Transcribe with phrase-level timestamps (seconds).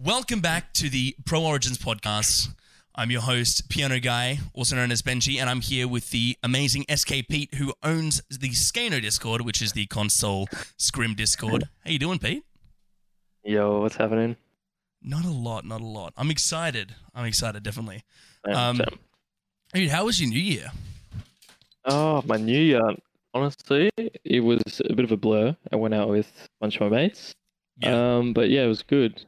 [0.00, 2.54] Welcome back to the Pro Origins podcast.
[2.94, 6.84] I'm your host, Piano Guy, also known as Benji, and I'm here with the amazing
[6.88, 11.64] SK Pete, who owns the Skano Discord, which is the console scrim Discord.
[11.84, 12.44] How you doing, Pete?
[13.42, 14.36] Yo, what's happening?
[15.02, 16.12] Not a lot, not a lot.
[16.16, 16.94] I'm excited.
[17.12, 18.04] I'm excited, definitely.
[18.48, 18.80] Um.
[19.74, 20.70] Dude, how was your New Year?
[21.86, 22.94] Oh, my new year.
[23.34, 25.56] Honestly, it was a bit of a blur.
[25.72, 27.34] I went out with a bunch of my mates.
[27.82, 29.24] Um, but yeah, it was good.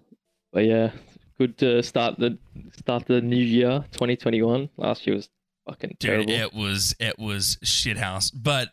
[0.52, 0.90] But yeah,
[1.38, 2.38] good to start the
[2.76, 4.68] start the new year, 2021.
[4.76, 5.28] Last year was
[5.68, 6.32] fucking Dude, terrible.
[6.32, 8.30] it was it was shit house.
[8.30, 8.70] But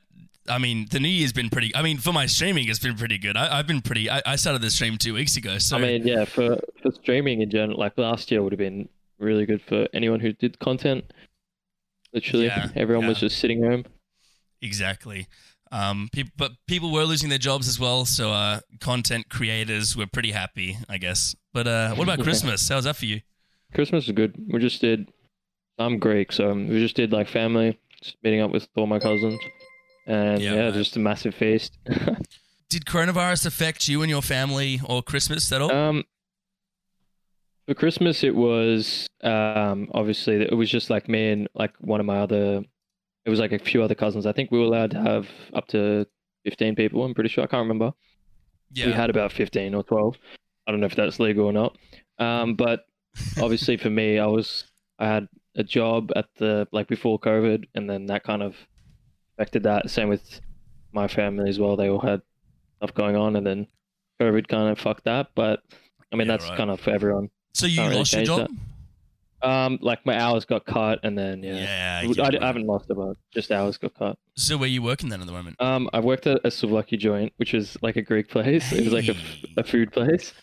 [0.49, 1.75] I mean, the New Year's been pretty.
[1.75, 3.35] I mean, for my streaming, it's been pretty good.
[3.37, 4.09] I, I've been pretty.
[4.09, 7.41] I, I started the stream two weeks ago, so I mean, yeah, for for streaming
[7.41, 11.03] in general, like last year would have been really good for anyone who did content.
[12.13, 13.85] Literally, Yeah, everyone was just sitting home.
[14.61, 15.27] Exactly.
[15.71, 20.31] Um, but people were losing their jobs as well, so uh, content creators were pretty
[20.31, 21.35] happy, I guess.
[21.57, 22.19] But uh, what about.
[22.19, 22.69] Christmas?
[22.69, 23.21] How's that for you?
[23.73, 24.35] Christmas is good.
[24.47, 25.11] We just did.
[25.79, 29.39] I'm Greek, so we just did like family, just meeting up with all my cousins,
[30.05, 31.75] and Yeah, just a massive feast.
[32.69, 35.71] Did coronavirus affect you and your family or Christmas at all?
[35.71, 36.03] um,
[37.65, 42.05] for Christmas, it was um obviously it was just like me and like one of
[42.05, 42.63] my other.
[43.25, 44.27] It was like a few other cousins.
[44.27, 46.05] I think we were allowed to have up to
[46.43, 47.03] fifteen people.
[47.03, 47.43] I'm pretty sure.
[47.43, 47.93] I can't remember.
[48.73, 48.85] yeah.
[48.85, 50.17] We had about fifteen or twelve.
[50.67, 51.77] I don't know if that's legal or not.
[52.19, 52.85] Um, but
[53.41, 54.65] obviously for me, I was
[54.99, 58.55] I had a job at the like before COVID, and then that kind of
[59.37, 59.89] affected that.
[59.89, 60.41] Same with
[60.91, 61.75] my family as well.
[61.75, 62.21] They all had
[62.77, 63.67] stuff going on, and then
[64.21, 65.27] COVID kind of fucked that.
[65.35, 65.61] But
[66.11, 66.57] I mean, Yeah, that's right.
[66.57, 67.29] kind of for everyone.
[67.53, 68.49] so you can't really lost your job?
[69.43, 72.23] Um, like my hours got cut, and then yeah, Yeah.
[72.23, 74.17] I, I haven't lost it, but just hours got cut.
[74.35, 75.61] So where you working then at the moment?
[75.61, 78.71] Um, I worked at a souvlaki joint, which is like a Greek place.
[78.71, 79.53] It was like a, Hey.
[79.57, 80.33] a food place.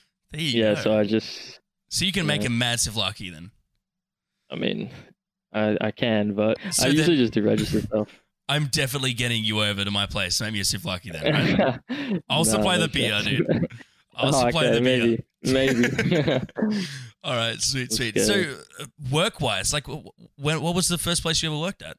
[0.42, 0.80] Yeah, go.
[0.82, 3.50] so I just So you can make a massive lucky then.
[4.50, 4.90] I mean,
[5.52, 8.08] I, I can, but So I then- usually just do register stuff.
[8.48, 10.38] I'm definitely getting you over to my place.
[10.38, 11.32] Make me a lucky then.
[11.88, 12.20] Right?
[12.28, 13.68] I'll No, supply the beer, dude.
[14.14, 15.24] I'll Oh, supply okay, the beer.
[15.42, 15.88] maybe,
[16.60, 16.76] maybe.
[17.24, 18.20] All right, sweet, sweet.
[18.20, 18.34] So,
[18.80, 19.86] uh, work-wise, like,
[20.36, 21.96] when, what was the first place you ever worked at?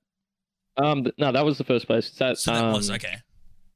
[0.78, 2.12] um, no, that was the first place.
[2.12, 3.16] That, So that was um, okay.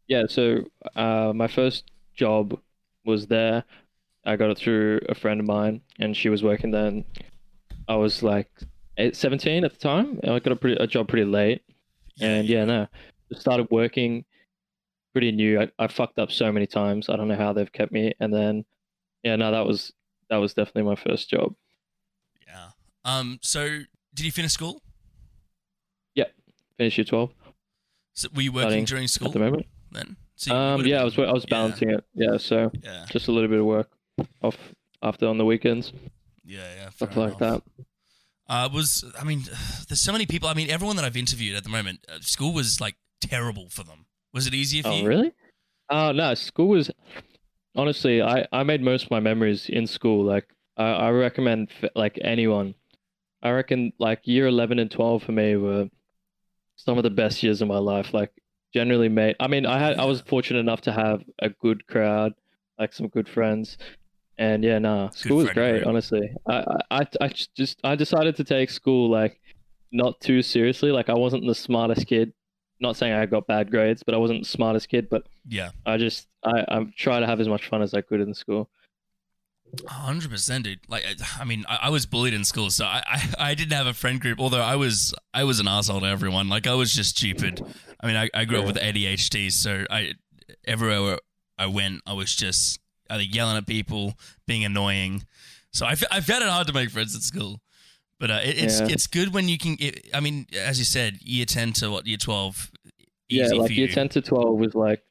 [0.08, 0.64] Yeah, so
[0.96, 2.60] uh, my first job
[3.04, 3.64] was there.
[4.30, 7.04] I got it through a friend of mine, and she was working then.
[7.88, 8.48] I was like
[8.98, 10.20] eight, 17 at the time.
[10.22, 11.64] and I got a, pretty, a job pretty late.
[12.22, 12.86] And yeah, no,
[13.30, 14.26] just started working
[15.14, 15.60] pretty new.
[15.62, 17.10] I, I fucked up so many times.
[17.10, 18.14] I don't know how they've kept me.
[18.20, 18.66] And then,
[19.24, 19.94] yeah, no, that was
[20.30, 21.56] that was definitely my first job.
[22.46, 22.68] yeah.
[23.04, 23.40] Um.
[23.42, 23.80] So,
[24.14, 24.84] did you finish school?
[26.14, 26.26] Yeah,
[26.78, 27.32] finished year 12
[28.14, 29.66] So were you working during school at the moment.
[29.92, 30.18] then?
[30.36, 31.50] So Um, yeah, I was I was yeah.
[31.50, 32.04] balancing it.
[32.14, 33.90] Yeah, so Yeah, just a little bit of work
[34.42, 34.58] off
[35.02, 35.94] after on the weekends,
[36.44, 36.90] yeah, yeah.
[36.90, 37.62] stuff like that.
[38.48, 39.44] Uh, was I mean,
[39.88, 40.50] there's so many people.
[40.50, 43.84] I mean, everyone that I've interviewed at the moment, uh, school was like terrible for
[43.84, 44.06] them.
[44.34, 45.08] Was it easier for Oh, you?
[45.08, 45.32] really?
[45.90, 46.34] Oh, no.
[46.34, 46.92] School was
[47.76, 50.24] honestly, I I made most of my memories in school.
[50.26, 50.48] Like,
[50.78, 52.76] I I recommend like anyone.
[53.42, 55.90] I reckon like year eleven and twelve for me were
[56.76, 58.14] some of the best years of my life.
[58.14, 58.32] Like,
[58.74, 59.36] generally made.
[59.40, 62.34] I mean, I had I was fortunate enough to have a good crowd,
[62.78, 63.78] like some good friends.
[64.40, 65.84] And yeah, nah, school was great.
[65.84, 69.40] Honestly, I, I, I just I decided to take school like
[69.92, 70.92] not too seriously.
[70.92, 72.34] Like I wasn't the smartest kid.
[72.80, 75.10] Not saying I got bad grades, but I wasn't the smartest kid.
[75.10, 78.22] But Yeah, I just I I try to have as much fun as I could
[78.22, 78.70] in school.
[79.88, 80.80] hundred percent, dude.
[80.88, 83.74] Like, I- I mean, I, I was bullied in school, so I, I I didn't
[83.74, 84.40] have a friend group.
[84.40, 86.48] Although I was I was an asshole to everyone.
[86.48, 87.62] Like, I was just stupid.
[88.02, 90.14] I mean, I, I grew up with ADHD, so I
[90.66, 91.18] everywhere
[91.58, 92.80] I went, I was just
[93.10, 94.14] either yelling at people,
[94.48, 95.24] being annoying.
[95.72, 97.62] So I, f- I found it hard to make friends at school.
[98.20, 98.88] But uh, it, it's Yeah.
[98.90, 99.78] it's good when you can.
[99.80, 102.72] It, I mean, as you said, year ten to what year twelve.
[103.30, 105.04] yeah, like year ten to twelve was like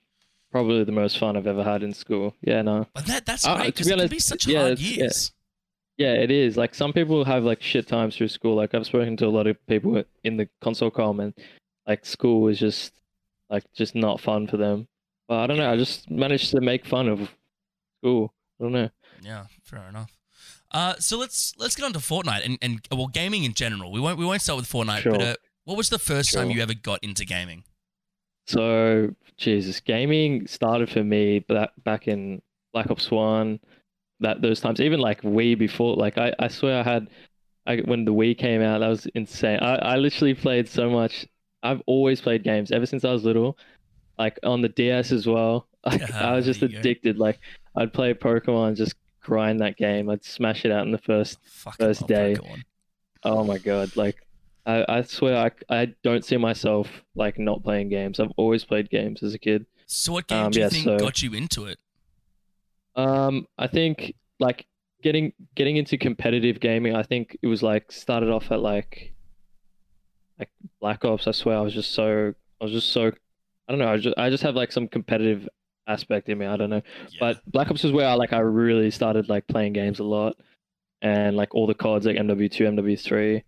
[0.51, 2.35] probably the most fun I've ever had in school.
[2.43, 2.87] Yeah, no.
[2.95, 4.97] But that that's Uh, great because be it can be such yeah, hard it's- yeah.
[5.05, 5.33] years.
[5.97, 6.57] Yeah, it is.
[6.57, 8.55] Like some people have like shit times through school.
[8.55, 11.35] Like I've spoken to a lot of people in the console com and
[11.89, 12.93] like school was just
[13.51, 14.87] like just not fun for them.
[15.29, 15.71] But I don't know.
[15.73, 17.31] I just managed to make fun of
[18.01, 18.33] school.
[18.61, 18.91] I don't know.
[19.23, 20.17] Yeah, fair enough.
[20.71, 23.91] Uh, so let's let's get on to Fortnite and, and well, gaming in general.
[23.93, 25.31] We won't we won't start with Fortnite, but Sure.
[25.31, 25.35] uh,
[25.65, 27.65] what was the first time you ever got into gaming?
[28.47, 32.41] So Jesus, gaming started for me back back in
[32.73, 33.61] Black Ops One.
[34.21, 35.95] That those times, even like Wii before.
[35.97, 37.09] Like I, I swear I had,
[37.67, 39.61] I when the Wii came out, that was insane.
[39.61, 41.27] I, I literally played so much.
[41.63, 43.57] I've always played games ever since I was little.
[44.19, 45.69] Like on the DS as well.
[45.87, 46.79] Like, Yeah, I was just you go.
[46.79, 47.19] addicted.
[47.19, 47.39] Like
[47.79, 50.11] I'd play Pokemon, just grind that game.
[50.11, 51.39] I'd smash it out in the first.
[51.45, 52.35] Fucking First day.
[52.39, 52.63] Pokemon.
[53.25, 53.97] Oh my god!
[53.97, 54.17] Like,
[54.67, 55.37] I, I swear
[55.71, 58.21] I, I don't see myself like not playing games.
[58.21, 59.65] I've always played games as a kid.
[59.87, 61.79] So what game Um, do you yeah, think so- got you into it?
[62.97, 64.67] Um, I think like
[65.03, 66.95] getting getting into competitive gaming.
[66.97, 69.15] I think it was like started off at like
[70.39, 70.51] like
[70.81, 71.27] Black Ops.
[71.27, 73.89] I swear I was just so I was just so I don't know.
[73.89, 75.49] I just I just have like some competitive
[75.89, 76.47] aspect in me.
[76.47, 76.83] I don't know.
[77.11, 77.17] Yeah.
[77.19, 80.37] But Black Ops is where I like I really started like playing games a lot,
[81.03, 83.43] and like all the CODs like MW2, MW3,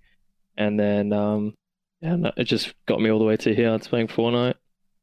[0.56, 1.54] and then um
[2.00, 3.74] yeah, it just got me all the way to here.
[3.74, 4.54] It's playing Fortnite.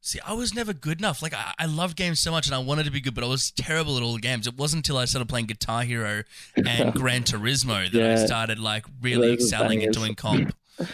[0.02, 1.22] See, I was never good enough.
[1.22, 3.28] Like, I, I loved games so much and I wanted to be good, but I
[3.28, 4.48] was terrible at all the games.
[4.48, 6.24] It wasn't until I started playing Guitar Hero
[6.56, 9.98] and Gran Turismo that I started, like, really excelling and bangers.
[9.98, 10.56] doing comp.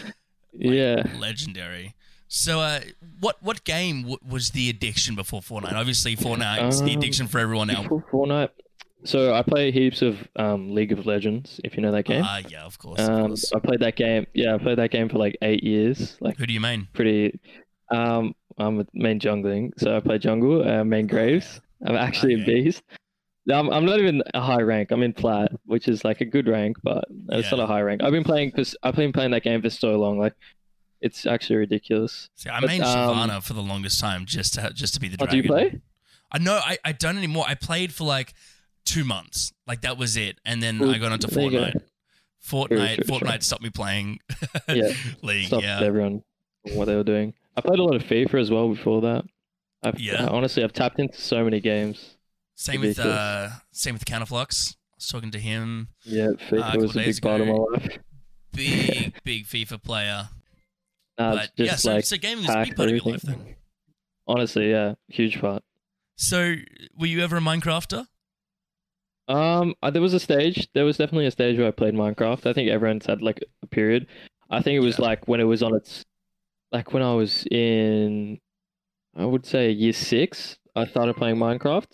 [0.56, 1.02] Yeah.
[1.18, 1.94] Legendary.
[2.28, 2.80] So, uh,
[3.20, 5.72] what what game w- was the addiction before Fortnite?
[5.74, 7.82] Obviously, Fortnite's the Um, addiction for everyone now.
[7.82, 8.50] Before Fortnite.
[9.04, 12.22] So I play heaps of um, League of Legends, if you know that game.
[12.24, 13.00] Ah, yeah, of course.
[13.00, 13.52] of um, course.
[13.54, 14.26] I played that game.
[14.32, 16.16] Yeah, I played that game for like eight years.
[16.20, 16.88] Like Who do you mean?
[16.94, 17.38] pretty.
[17.90, 20.66] Um, I'm a main jungling, so I play jungle.
[20.66, 21.60] Uh, main Graves.
[21.84, 22.42] I'm actually Okay.
[22.42, 22.82] a beast.
[23.52, 24.90] I'm, I'm not even a high rank.
[24.90, 27.58] I'm in plat, which is like a good rank, but it's Yeah.
[27.58, 28.02] not a high rank.
[28.02, 28.52] I've been playing.
[28.52, 30.18] For, I've been playing that game for so long.
[30.18, 30.32] Like,
[31.04, 32.30] it's actually ridiculous.
[32.34, 35.08] See, I But, main um, Shyvana for the longest time just to just to be
[35.08, 35.80] the Oh, do you play?
[36.32, 37.44] I know I, I don't anymore.
[37.46, 38.34] I played for like
[38.84, 39.52] two months.
[39.66, 40.38] Like that was it.
[40.44, 41.56] And then Well, I got onto there you go.
[41.66, 41.82] Fortnite.
[42.44, 43.18] Fortnite true, true.
[43.28, 44.18] Fortnite stopped me playing
[44.68, 44.92] Yeah,
[45.22, 45.46] League.
[45.46, 45.80] Stopped Yeah.
[45.82, 46.22] everyone
[46.72, 47.34] what they were doing.
[47.56, 49.24] I played a lot of FIFA as well before that.
[49.82, 50.26] I've, Yeah.
[50.26, 52.16] honestly, I've tapped into so many games.
[52.56, 54.74] Same with uh same with Counterflux.
[54.92, 55.88] I was talking to him.
[56.04, 57.98] Yeah, FIFA couple was a big part of my life.
[58.52, 60.28] Big, big FIFA player.
[61.18, 63.54] Nah, but yeah, so, like so gaming is a big part of your life then.
[64.26, 65.62] Honestly, yeah, huge part.
[66.16, 66.54] So
[66.96, 68.06] were you ever a Minecrafter?
[69.28, 70.68] Um, there was a stage.
[70.74, 72.46] There was definitely a stage where I played Minecraft.
[72.46, 74.06] I think everyone's had like a period.
[74.50, 75.06] I think it was Yeah.
[75.06, 76.04] like when it was on its,
[76.72, 78.38] like when I was in,
[79.16, 80.58] I would say year six.
[80.76, 81.86] I started playing Minecraft.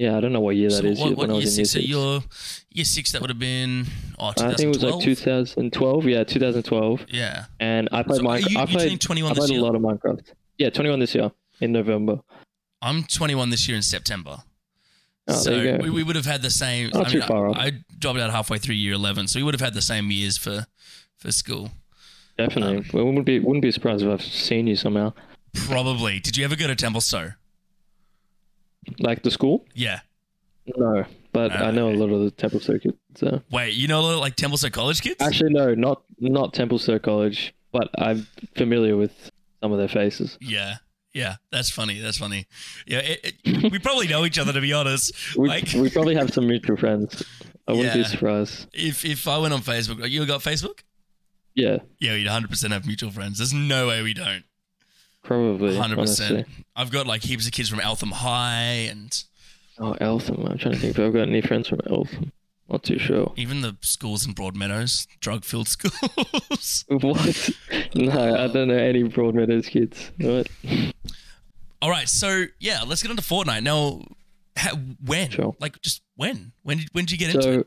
[0.00, 0.98] Yeah, I don't know what year that so is.
[0.98, 1.72] what, what year year six?
[1.72, 1.86] So six.
[1.86, 2.22] you're
[2.70, 3.84] year six that would have been
[4.18, 6.06] oh I think it was like 2012.
[6.06, 7.06] Yeah, 2012.
[7.10, 7.44] Yeah.
[7.60, 8.50] And I played So Minecraft.
[8.50, 8.80] you, I played.
[8.84, 10.32] turning 21 I played a lot of Minecraft.
[10.56, 11.30] Yeah, 21 this year
[11.60, 12.20] in November.
[12.80, 14.38] I'm 21 this year in September.
[15.28, 15.84] Oh, so there you go.
[15.84, 16.88] we, we would have had the same.
[16.94, 17.56] Not I too far I, off.
[17.58, 20.38] I dropped out halfway through year 11, so we would have had the same years
[20.38, 20.66] for
[21.18, 21.72] for school.
[22.38, 22.78] Definitely.
[22.78, 25.12] Um, well, wouldn't be wouldn't be surprised if I've seen you somehow.
[25.52, 26.20] Probably.
[26.20, 27.34] Did you ever go to Temple Templestowe?
[28.98, 29.66] Like the school?
[29.74, 30.00] Yeah.
[30.76, 32.96] No, but I know a lot of the Templestowe kids.
[33.16, 33.42] So.
[33.50, 35.16] Wait, you know a lot of like Templestowe College kids?
[35.20, 38.26] Actually, no, not not Templestowe College, but I'm
[38.56, 39.12] familiar with
[39.62, 40.38] some of their faces.
[40.40, 40.76] yeah.
[41.12, 41.98] Yeah, that's funny.
[41.98, 42.46] That's funny.
[42.86, 45.12] Yeah, it, it, we probably know each other to be honest.
[45.36, 47.24] We, Like- we probably have some mutual friends.
[47.66, 48.02] I wouldn't Yeah.
[48.02, 48.68] be surprised.
[48.72, 50.84] If if I went on Facebook, you got Facebook?
[51.56, 53.38] Yeah, Yeah, we'd 100% have mutual friends.
[53.38, 54.44] There's no way we don't.
[55.22, 55.76] Probably.
[55.76, 55.92] 100%.
[55.98, 56.44] Honestly.
[56.76, 59.22] I've got like heaps of kids from Eltham High and
[59.78, 60.46] Oh, Eltham.
[60.46, 62.32] I'm trying to think if I've got any friends from Eltham.
[62.68, 63.32] Not too sure.
[63.36, 66.84] even the schools in Broadmeadows, drug-filled schools.
[66.88, 67.50] What?
[67.96, 70.12] No, I don't know any Broadmeadows kids.
[70.18, 70.46] What?
[71.82, 73.62] All right, so yeah, let's get on to Fortnite.
[73.64, 74.04] Now,
[74.56, 75.30] ha- when?
[75.30, 75.56] Sure.
[75.58, 76.52] Like, just when?
[76.62, 77.66] When did when did you get into it?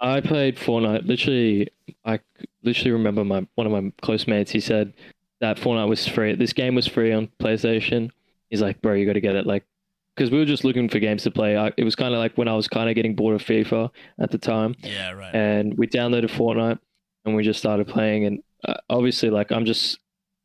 [0.00, 1.06] I played Fortnite.
[1.06, 1.68] Literally,
[2.04, 2.20] I
[2.62, 4.50] literally remember my one of my close mates.
[4.52, 4.92] He said
[5.40, 6.34] that Fortnite was free.
[6.34, 8.10] This game was free on PlayStation.
[8.50, 9.46] He's like, bro, you got to get it.
[9.46, 9.64] Like,
[10.16, 11.56] because we were just looking for games to play.
[11.56, 13.90] I, it was kind of like when I was kind of getting bored of FIFA
[14.18, 15.34] at the time, Yeah, right.
[15.34, 16.78] and we downloaded Fortnite
[17.24, 18.24] and we just started playing.
[18.26, 19.98] And uh, obviously, like, I'm just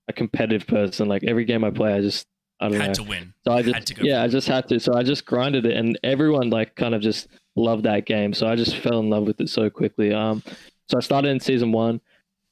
[0.07, 1.07] a competitive person.
[1.07, 2.27] Like every game I play, I just
[2.61, 2.93] I don't Had know.
[2.93, 3.33] to win.
[3.43, 4.79] So I Had just to go yeah, I just had to.
[4.79, 8.33] So I just grinded it, and everyone like kind of just loved that game.
[8.33, 10.13] So I just fell in love with it so quickly.
[10.13, 10.41] Um,
[10.87, 11.99] so I started in season one.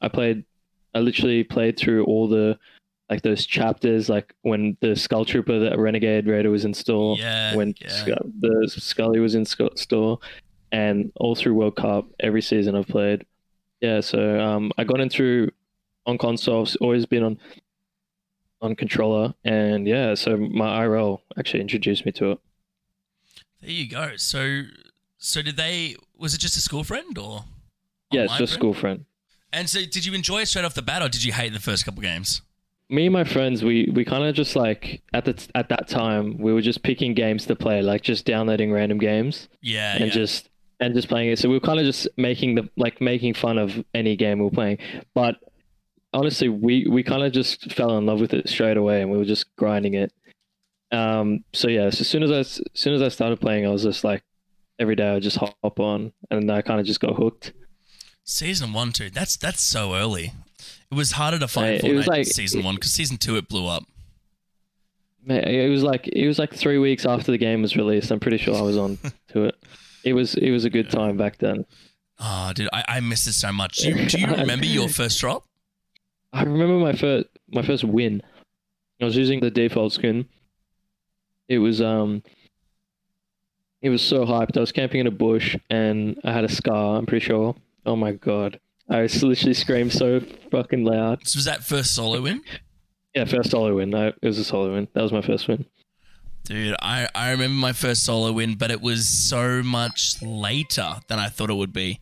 [0.01, 0.43] I played.
[0.93, 2.57] I literally played through all the
[3.09, 7.55] like those chapters, like when the Skull Trooper, the Renegade Raider was in store, Yeah.
[7.55, 7.89] when yeah.
[7.89, 10.19] Sc- the Scully was in sc- store,
[10.71, 13.25] and all through World Cup, every season I've played.
[13.81, 15.51] Yeah, so um, I got in through
[16.05, 16.75] on consoles.
[16.77, 17.37] Always been on
[18.61, 22.39] on controller, and yeah, so my IRL actually introduced me to it.
[23.61, 24.15] There you go.
[24.15, 24.63] So,
[25.17, 25.95] so did they?
[26.17, 27.43] Was it just a school friend or?
[28.11, 28.59] Yeah, it's just friend?
[28.59, 29.05] school friend.
[29.53, 31.59] And so, did you enjoy it straight off the bat, or did you hate the
[31.59, 32.41] first couple games?
[32.89, 36.37] Me and my friends, we we kind of just like at the at that time
[36.37, 40.11] we were just picking games to play, like just downloading random games Yeah, and yeah.
[40.11, 41.39] just and just playing it.
[41.39, 44.45] So we were kind of just making the like making fun of any game we
[44.45, 44.79] were playing,
[45.13, 45.37] but
[46.13, 49.17] honestly, we we kind of just fell in love with it straight away, and we
[49.17, 50.11] were just grinding it.
[50.91, 51.43] Um.
[51.53, 53.83] So yeah, so as soon as I as soon as I started playing, I was
[53.83, 54.23] just like,
[54.77, 57.53] every day I would just hop on, and I kind of just got hooked.
[58.23, 59.09] Season one, too.
[59.09, 60.33] That's that's so early.
[60.91, 63.35] It was harder to find Mate, it was Fortnite like- season one because season two
[63.35, 63.83] it blew up.
[65.25, 68.11] It was like it was like three weeks after the game was released.
[68.11, 68.97] I'm pretty sure I was on
[69.29, 69.55] to it.
[70.03, 71.65] It was it was a good time back then.
[72.19, 73.77] Oh, dude, I, I missed it so much.
[73.77, 75.45] Do you, do you remember your first drop?
[76.33, 78.21] I remember my first my first win.
[79.01, 80.27] I was using the default skin.
[81.47, 82.21] It was um
[83.81, 84.57] it was so hyped.
[84.57, 87.55] I was camping in a bush and I had a scar, I'm pretty sure.
[87.85, 88.59] Oh my god.
[88.89, 90.19] I literally screamed so
[90.51, 91.27] fucking loud.
[91.27, 92.41] So was that first solo win?
[93.15, 93.89] Yeah, first solo win.
[93.91, 94.87] No, it was a solo win.
[94.93, 95.65] That was my first win.
[96.45, 101.17] Dude, I, I remember my first solo win, but it was so much later than
[101.17, 101.99] I thought it would be.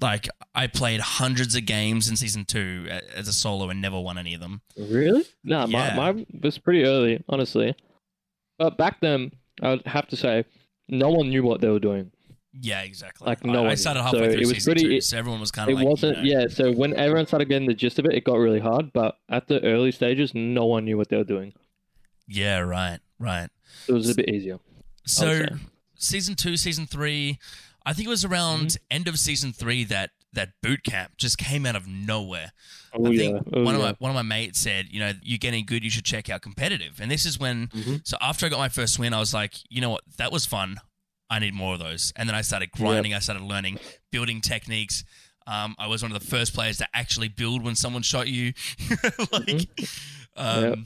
[0.00, 4.00] Like, I played hundreds of games in season two uh, as a solo and never
[4.00, 4.62] won any of them.
[4.76, 5.24] Really?
[5.44, 5.94] Nah, Yeah.
[5.96, 7.74] my mine was pretty early, honestly.
[8.58, 9.32] But back then,
[9.62, 10.44] I would have to say,
[10.88, 12.10] no one knew what they were doing.
[12.60, 13.26] Yeah, exactly.
[13.26, 15.16] Like, no I, one- started so halfway it through was season pretty- two, it- so
[15.18, 16.46] everyone was kind It of like, wasn't, you know, yeah.
[16.48, 18.92] So when everyone started getting the gist of it, it got really hard.
[18.92, 21.52] But at the early stages, no one knew what they were doing.
[22.26, 23.48] yeah, right, right.
[23.88, 24.58] It was a bit easier.
[25.06, 25.44] So
[25.96, 27.38] season two, season three,
[27.86, 28.84] I think it was around Mm-hmm.
[28.96, 32.52] end of season three that that boot camp just came out of nowhere.
[32.92, 33.18] Oh, I yeah.
[33.18, 35.82] think Oh, one of my one of my mates said, you know, you're getting good,
[35.82, 37.00] you should check out competitive.
[37.00, 38.06] And this is when Mhm.
[38.06, 40.44] so after I got my first win, I was like, you know what, that was
[40.44, 40.76] fun.
[41.30, 42.12] I need more of those.
[42.16, 43.78] And then I started grinding, I started learning
[44.10, 45.04] building techniques.
[45.46, 48.52] Um, I was one of the first players to actually build when someone shot you.
[49.32, 49.68] like
[50.36, 50.78] um, Yep.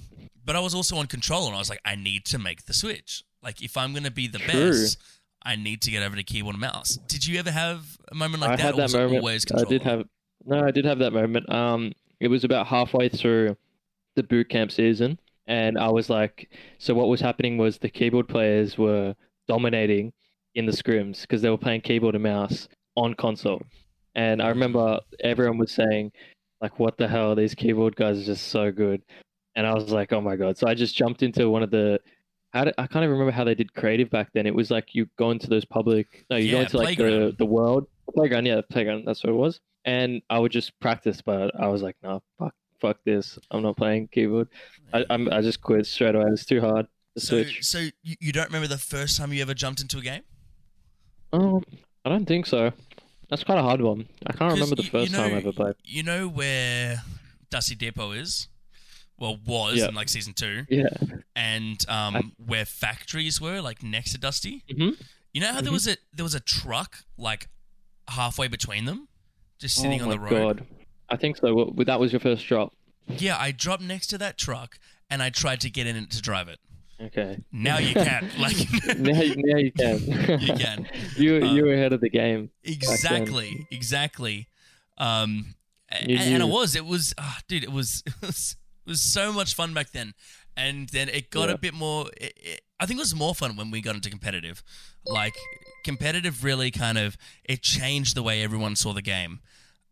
[0.45, 2.75] but I was also on control and I was like, I need to make the
[2.75, 3.25] switch.
[3.43, 4.71] Like if I'm gonna be the True.
[4.71, 4.99] best,
[5.45, 6.97] I need to get over to keyboard and mouse.
[7.09, 8.63] Did you ever have a moment like I that?
[8.63, 9.19] had that moment.
[9.19, 10.05] always I did have
[10.45, 11.49] no, I did have that moment.
[11.53, 13.57] Um, it was about halfway through
[14.15, 18.29] the boot camp season, and I was like, so what was happening was the keyboard
[18.29, 19.15] players were
[19.49, 20.13] dominating
[20.55, 23.63] in the scrims because they were playing keyboard and mouse on console,
[24.15, 26.13] and I remember everyone was saying,
[26.61, 27.35] like, what the hell?
[27.35, 29.03] These keyboard guys are just so good,
[29.57, 30.59] and I was like, oh my god!
[30.59, 32.01] So I just jumped into one of the.
[32.53, 34.47] How did, I can't even remember how they did creative back then.
[34.47, 37.05] It was like you go into those public, no, you go Yeah, into like the,
[37.05, 37.39] playground.
[37.39, 38.45] the world playground.
[38.45, 39.05] Yeah, playground.
[39.07, 42.55] That's what it was and I would just practice, but I was like, no, fuck,
[42.81, 43.37] fuck this.
[43.51, 44.49] I'm not playing keyboard.
[44.93, 46.27] I, I'm, I just quit straight away.
[46.27, 47.65] It was too hard to So, switch.
[47.65, 50.23] so you don't remember the first time you ever jumped into a game?
[51.33, 51.63] Um,
[52.05, 52.73] I don't think so.
[53.29, 54.09] That's quite a hard one.
[54.27, 55.75] I can't remember the you- you first time I ever played.
[55.85, 57.03] You know where
[57.51, 58.49] Dusty Depot is?
[59.19, 59.89] Well, was Yeah.
[59.89, 60.89] in like season two, Yeah.
[61.37, 64.65] and um, I- where factories were, like next to Dusty.
[64.69, 65.01] Mhm.
[65.33, 65.75] You know how there Mhm.
[65.75, 67.49] was a there was a truck like
[68.09, 69.09] halfway between them,
[69.59, 70.33] just sitting oh on the road.
[70.33, 70.67] Oh my god.
[71.09, 71.55] I think so.
[71.55, 72.75] What, that was your first drop.
[73.09, 76.21] Yeah, I dropped next to that truck and I tried to get in it to
[76.21, 76.59] drive it.
[77.01, 77.39] Okay.
[77.51, 78.57] Now you can, like
[78.99, 79.99] now, now you can.
[80.41, 80.89] you can.
[81.17, 82.51] you Uh, you were ahead of the game.
[82.63, 84.49] Exactly, exactly.
[84.99, 85.55] Um,
[86.07, 88.57] You and, and it was, it was, ah, dude, it was, it was,
[88.87, 90.15] it was so much fun back then.
[90.57, 91.55] And then it got Yeah.
[91.55, 92.09] a bit more.
[92.21, 94.63] It, it, I think it was more fun when we got into competitive.
[95.07, 95.35] Like
[95.85, 99.41] competitive, really kind of it changed the way everyone saw the game.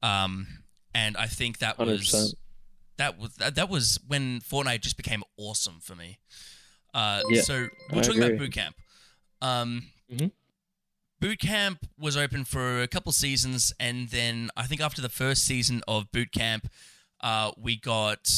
[0.03, 0.47] Um,
[0.95, 2.35] and I think that was 100%.
[2.99, 6.19] that was that, that was when Fortnite just became awesome for me.
[6.95, 8.77] Uh, Yeah, so we're I talking about boot camp.
[9.43, 10.33] Um, Mhm.
[11.21, 15.45] boot camp was open for a couple seasons, and then I think after the first
[15.45, 16.71] season of boot camp,
[17.21, 18.29] uh, we got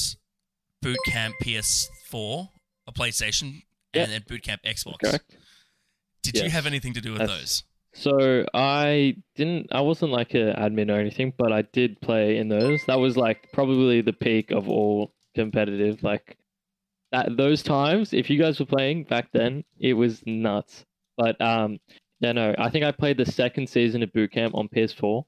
[0.81, 2.51] boot camp PS4,
[2.87, 3.63] a PlayStation,
[3.95, 4.03] Yeah.
[4.05, 4.99] and then boot camp Xbox.
[5.01, 5.37] Correct.
[6.23, 7.63] Did you have anything to do with That's- those?
[7.95, 9.67] So I didn't.
[9.71, 12.81] I wasn't like an admin or anything, but I did play in those.
[12.87, 16.03] That was like probably the peak of all competitive.
[16.03, 16.39] Like
[17.13, 20.85] that those times, if you guys were playing back then, it was nuts.
[21.17, 21.79] But um,
[22.21, 22.55] yeah, no.
[22.59, 25.25] I think I played the second season of Boot Camp on PS4,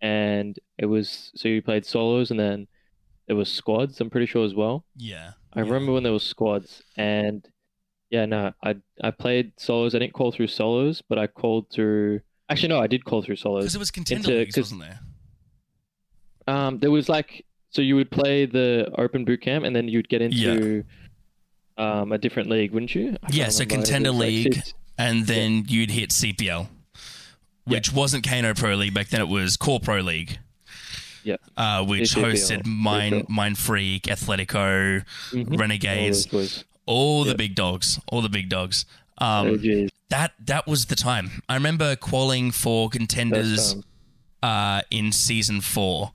[0.00, 2.66] and it was so you played solos, and then
[3.26, 4.00] there was squads.
[4.00, 4.84] I'm pretty sure as well.
[4.96, 5.32] Yeah.
[5.52, 5.64] I yeah.
[5.66, 7.46] remember when there was squads, and
[8.10, 9.94] yeah, no, I I played solos.
[9.94, 12.20] I didn't call through solos, but I called through.
[12.48, 15.00] Actually, no, I did call through solos because it was contender into- leagues, wasn't there?
[16.46, 20.08] Um, there was like so you would play the open boot camp, and then you'd
[20.08, 20.84] get into
[21.78, 23.16] um a different league, wouldn't you?
[23.22, 24.62] I Yeah, so contender was like league.
[24.98, 26.68] and then you'd hit CPL,
[27.64, 29.20] which wasn't Kano Pro League back then.
[29.20, 30.38] It was Core Pro League.
[31.24, 31.36] Yeah.
[31.56, 33.28] Uh, which CPL, hosted Mind CPL.
[33.28, 35.58] Mind Freak, Athletico, Mhm.
[35.58, 38.84] Renegades, was- all the big dogs, all the big dogs.
[39.20, 41.42] oh, Um, geez, that that was the time.
[41.48, 43.76] I remember calling for contenders
[44.42, 46.12] uh, in season four,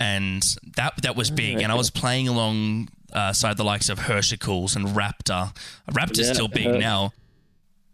[0.00, 0.42] and
[0.76, 1.60] that that was big.
[1.60, 2.28] And I was playing
[3.12, 5.54] alongside the likes of Hershicles and Raptor.
[5.90, 7.12] Raptor's Yeah, still big Her- now.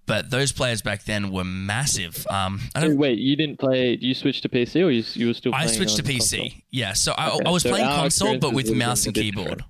[0.06, 2.26] but those players back then were massive.
[2.28, 3.96] Um, wait, you didn't play?
[4.00, 5.54] You switched to PC, or you, you were still?
[5.54, 6.38] I switched to PC.
[6.38, 6.48] console?
[6.70, 9.46] Yeah, so I, Okay, I was so playing console, but with mouse and keyboard.
[9.48, 9.62] different.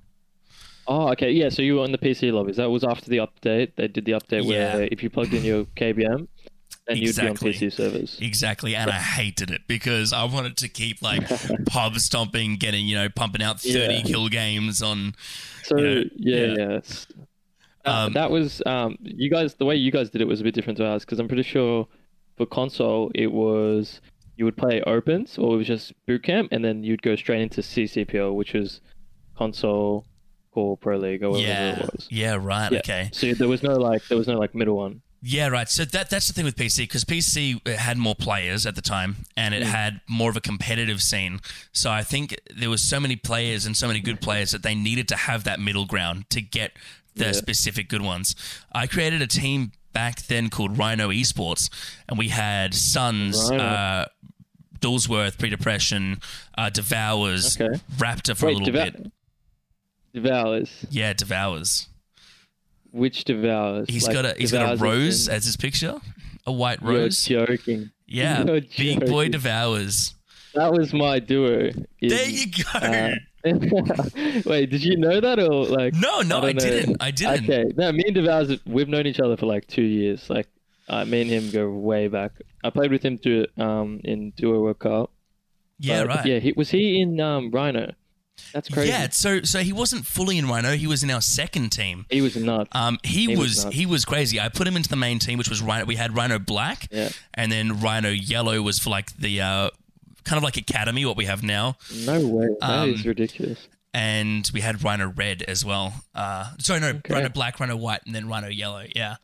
[0.86, 1.30] Oh, okay.
[1.30, 2.56] Yeah, so you were on the PC lobbies.
[2.56, 3.72] That was after the update.
[3.76, 4.76] They did the update Yeah.
[4.76, 6.28] where if you plugged in your KBM,
[6.86, 7.50] then Exactly.
[7.52, 8.18] you'd be on PC servers.
[8.20, 11.22] Exactly, and I hated it because I wanted to keep like
[11.66, 14.02] pub stomping, getting you know pumping out thirty Yeah.
[14.02, 15.14] kill games on.
[15.62, 16.54] So you know, yeah, yeah.
[16.56, 16.66] yeah.
[16.66, 17.06] That-
[17.86, 19.54] Um, that was um, you guys.
[19.54, 21.42] The way you guys did it was a bit different to ours because I'm pretty
[21.42, 21.86] sure
[22.36, 24.00] for console it was
[24.36, 27.40] you would play opens or it was just boot camp, and then you'd go straight
[27.42, 28.80] into CCPL, which was
[29.36, 30.06] console
[30.52, 32.08] core pro league or whatever Yeah, it was.
[32.10, 32.72] yeah, right.
[32.72, 32.78] Yeah.
[32.78, 35.02] Okay, So there was no like there was no like middle one.
[35.26, 35.68] Yeah, right.
[35.70, 39.24] So that that's the thing with PC because PC had more players at the time
[39.36, 39.66] and it Mm.
[39.70, 41.40] had more of a competitive scene.
[41.72, 44.74] So I think there was so many players and so many good players that they
[44.74, 46.72] needed to have that middle ground to get
[47.16, 47.32] the Yeah.
[47.32, 48.36] specific good ones.
[48.72, 51.70] I created a team back then called Rhino Esports,
[52.08, 53.50] and we had Suns.
[53.50, 54.06] Uh,
[54.80, 56.20] Dulsworth, Pre-Depression,
[56.58, 57.80] uh, Devours, Okay.
[57.96, 59.12] Raptor for a little Deva- bit.
[60.12, 60.68] Devours.
[60.90, 61.88] Yeah, Devours.
[62.94, 63.86] Which Devours?
[63.88, 65.96] He's Like, got a he's got a rose as his picture,
[66.46, 67.24] a white You're rose.
[67.24, 67.90] joking.
[68.06, 69.28] Yeah, You're big boy.
[69.28, 70.14] Devours.
[70.54, 71.70] That was my duo.
[72.00, 72.78] in- There you go.
[72.78, 73.14] uh,
[74.46, 75.94] Wait, did you know that or like?
[75.94, 76.96] no, no, I, don't didn't.
[77.00, 77.44] I didn't.
[77.50, 80.30] Okay, no, me and Devours, we've known each other for like two years.
[80.30, 80.46] Like,
[80.88, 82.32] uh, me and him go way back.
[82.62, 85.10] I played with him to um in Duo World Cup.
[85.80, 86.24] Yeah, right.
[86.24, 87.92] Yeah, he was he in um Rhino.
[88.52, 88.88] That's crazy.
[88.90, 90.72] Yeah, so so he wasn't fully in Rhino.
[90.76, 92.06] He was in our second team.
[92.10, 92.70] he was nuts.
[92.72, 94.38] Um, he, He was was he was crazy.
[94.40, 95.84] I put him into the main team, which was Rhino.
[95.84, 97.08] We had Rhino Black, Yeah.
[97.34, 99.70] and then Rhino Yellow was for like the uh,
[100.24, 102.48] kind of like Academy, what we have now, No way.
[102.60, 103.66] That is um, ridiculous.
[103.92, 105.92] and we had Rhino Red as well.
[106.14, 107.12] Uh, sorry, no, Okay.
[107.14, 108.84] Rhino Black, Rhino White, and then Rhino Yellow.
[108.94, 109.16] Yeah.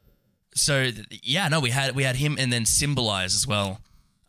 [0.54, 0.90] So
[1.22, 3.80] yeah, no, we had we had him, and then Symbolize as well,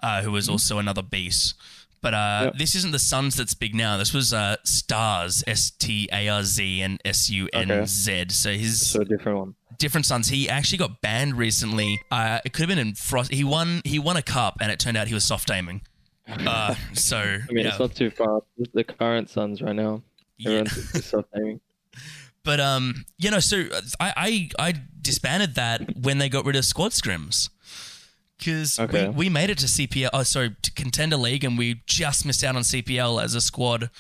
[0.04, 1.56] uh, who was also another beast.
[2.02, 2.42] But uh.
[2.46, 2.56] Yep.
[2.58, 3.98] this isn't the Suns that's big now.
[3.98, 8.26] This was uh, Stars, S T A R Z and S U N Z.
[8.30, 9.56] So his So a different one.
[9.78, 10.30] different sons.
[10.30, 12.02] He actually got banned recently.
[12.12, 13.32] Uh, it could have been in Frost.
[13.32, 13.82] He won.
[13.86, 15.82] He won a cup, and it turned out he was soft aiming.
[16.28, 18.42] Uh, so I mean, it's not too far.
[18.74, 20.02] The current Suns right now.
[20.38, 20.64] Yeah.
[20.66, 21.62] Self aiming.
[22.44, 23.66] But um, you know, so
[24.00, 27.50] I I, I disbanded that when they got rid of squad scrims.
[28.42, 29.08] Because Okay.
[29.10, 32.44] we, we made it to CPL, oh sorry, to contender league, and we just missed
[32.44, 33.92] out on CPL as a squad,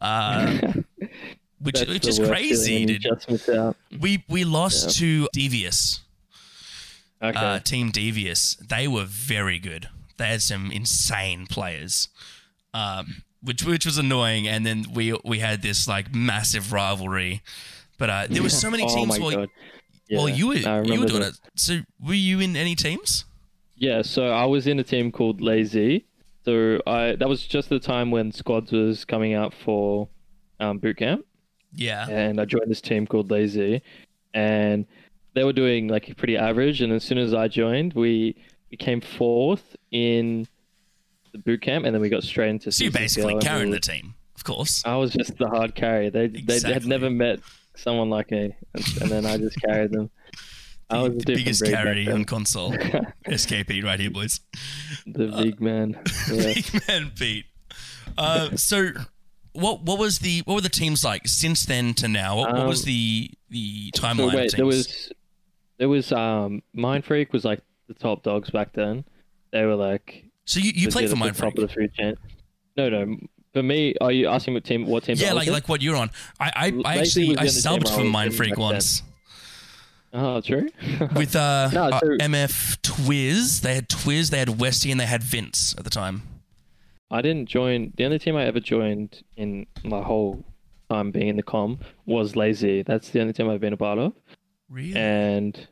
[0.00, 0.56] uh,
[1.58, 2.86] which That's which is crazy.
[2.86, 3.20] feeling when you Dude.
[3.28, 3.76] Just out.
[4.00, 6.00] We we lost to Devious.
[7.22, 7.36] Okay.
[7.38, 9.88] uh, Team Devious, they were very good.
[10.18, 12.08] They had some insane players,
[12.72, 14.46] um, which which was annoying.
[14.46, 17.42] And then we we had this like massive rivalry.
[17.98, 19.46] But uh, there were so many oh teams my while,
[20.08, 21.32] Yeah, you were you were doing that.
[21.34, 21.40] it.
[21.56, 23.24] So were you in any teams?
[23.80, 26.06] Yeah, so I was in a team called Lazy.
[26.44, 30.08] So I that was just the time when squads was coming out for
[30.60, 31.24] um, boot camp,
[31.74, 32.06] Yeah.
[32.08, 33.82] and I joined this team called Lazy,
[34.34, 34.86] and
[35.34, 36.80] they were doing like pretty average.
[36.82, 38.36] And as soon as I joined, we
[38.70, 40.46] we came fourth in
[41.32, 42.70] the boot camp, and then we got straight into.
[42.72, 44.82] So you're basically carrying the team, of course.
[44.84, 46.10] I was just the hard carry.
[46.10, 47.40] They they had never met
[47.76, 50.10] someone like me, and, and then I just carried them.
[50.90, 52.72] I was The, the biggest carry on console.
[53.26, 54.40] SKP right here, boys.
[55.06, 55.98] the big man.
[56.32, 56.54] Yeah.
[56.54, 57.46] Big man Pete.
[58.18, 58.88] Uh, so,
[59.52, 62.36] what what was the what were the teams like since then to now?
[62.38, 64.16] What, what was Um, the the timeline?
[64.16, 64.52] So of wait, teams?
[64.54, 65.12] there was
[65.78, 69.04] there was um Mind Freak was like the top dogs back then.
[69.52, 71.38] They were like So you, you played for at the Mindfreak?
[71.38, 72.14] top of the food chain.
[72.76, 73.16] No, no.
[73.52, 74.86] For me, are you asking what team?
[74.86, 75.16] What team?
[75.18, 75.52] Yeah, like in?
[75.52, 76.10] like what you're on.
[76.38, 79.09] I I, I actually I subbed for was in Mindfreak back then.
[80.12, 80.68] Oh, true.
[81.14, 83.60] with uh, No, uh, MF Twiz.
[83.60, 86.22] They had Twiz, they had Westy, and they had Vince at the time.
[87.10, 87.92] I didn't join.
[87.96, 90.44] The only team I ever joined in my whole
[90.88, 92.82] time being in the com was Lazy.
[92.82, 94.12] That's the only team I've been a part of.
[94.68, 94.94] Really?
[94.96, 95.66] And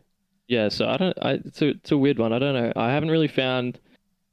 [0.48, 1.16] yeah, so I don't.
[1.22, 2.32] I it's a it's a weird one.
[2.32, 2.72] I don't know.
[2.74, 3.78] I haven't really found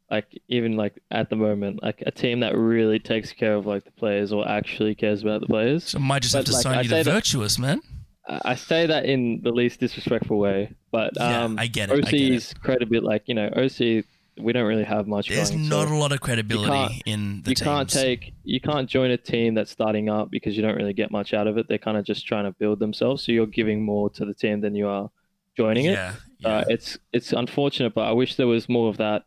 [0.09, 3.83] like even like at the moment like a team that really takes care of like
[3.85, 5.83] the players or actually cares about the players.
[5.89, 7.81] so I might just have to like, sign I you say the that- Virtuous, man.
[8.27, 12.05] I say that in the least disrespectful way, but Yeah, um, I get it.
[12.05, 12.35] I get it.
[12.35, 14.03] OC's credibility, like you know, OC,
[14.37, 15.29] we don't really have much.
[15.29, 18.89] There's going, not so a lot of credibility in the you can't take, you can't
[18.89, 21.67] join a team that's starting up because you don't really get much out of it.
[21.67, 24.61] They're kind of just trying to build themselves, so you're giving more to the team
[24.61, 25.09] than you are
[25.55, 25.93] joining it.
[25.93, 26.49] yeah, yeah.
[26.49, 29.23] Uh, it's it's unfortunate, but I wish there was more of that.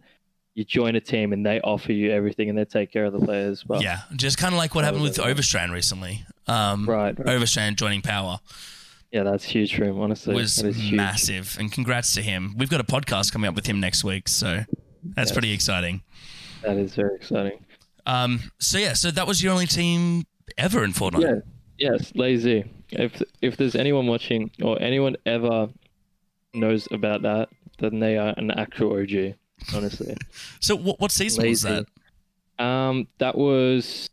[0.55, 3.21] You join a team and they offer you everything and they take care of the
[3.21, 3.63] players.
[3.63, 5.19] But yeah, just kind of like what happened with.
[5.19, 6.25] Overstrand recently.
[6.49, 7.29] Um, right, right.
[7.29, 8.41] Overstrand joining Power.
[9.13, 9.99] Yeah, that's huge for him.
[10.01, 10.95] Honestly, was that is huge.
[10.95, 11.57] massive.
[11.59, 12.55] And congrats to him.
[12.59, 14.65] We've got a podcast coming up with him next week, so
[15.03, 15.33] that's Yes.
[15.33, 16.03] pretty exciting.
[16.63, 17.65] That is very exciting.
[18.05, 20.25] Um, so yeah, so that was your only team
[20.57, 21.23] ever in Fortnite.
[21.79, 21.91] Yeah.
[21.93, 22.65] Yes, lazy.
[22.91, 25.69] If if there's anyone watching or anyone ever
[26.55, 29.35] knows about that, then they are an actual OG.
[29.75, 30.17] Honestly.
[30.61, 31.87] So what, what season was that?
[32.59, 34.11] Um, that was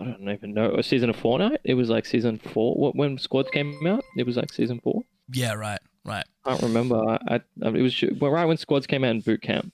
[0.00, 0.74] I don't even know.
[0.74, 1.58] A season of Fortnite.
[1.64, 2.74] It was like season four.
[2.74, 4.02] What when Squads came out?
[4.16, 5.02] It was like season four.
[5.32, 6.24] Yeah, right, right.
[6.44, 6.96] I Can't remember.
[6.96, 9.72] I, I it was well, right when Squads came out in boot camp.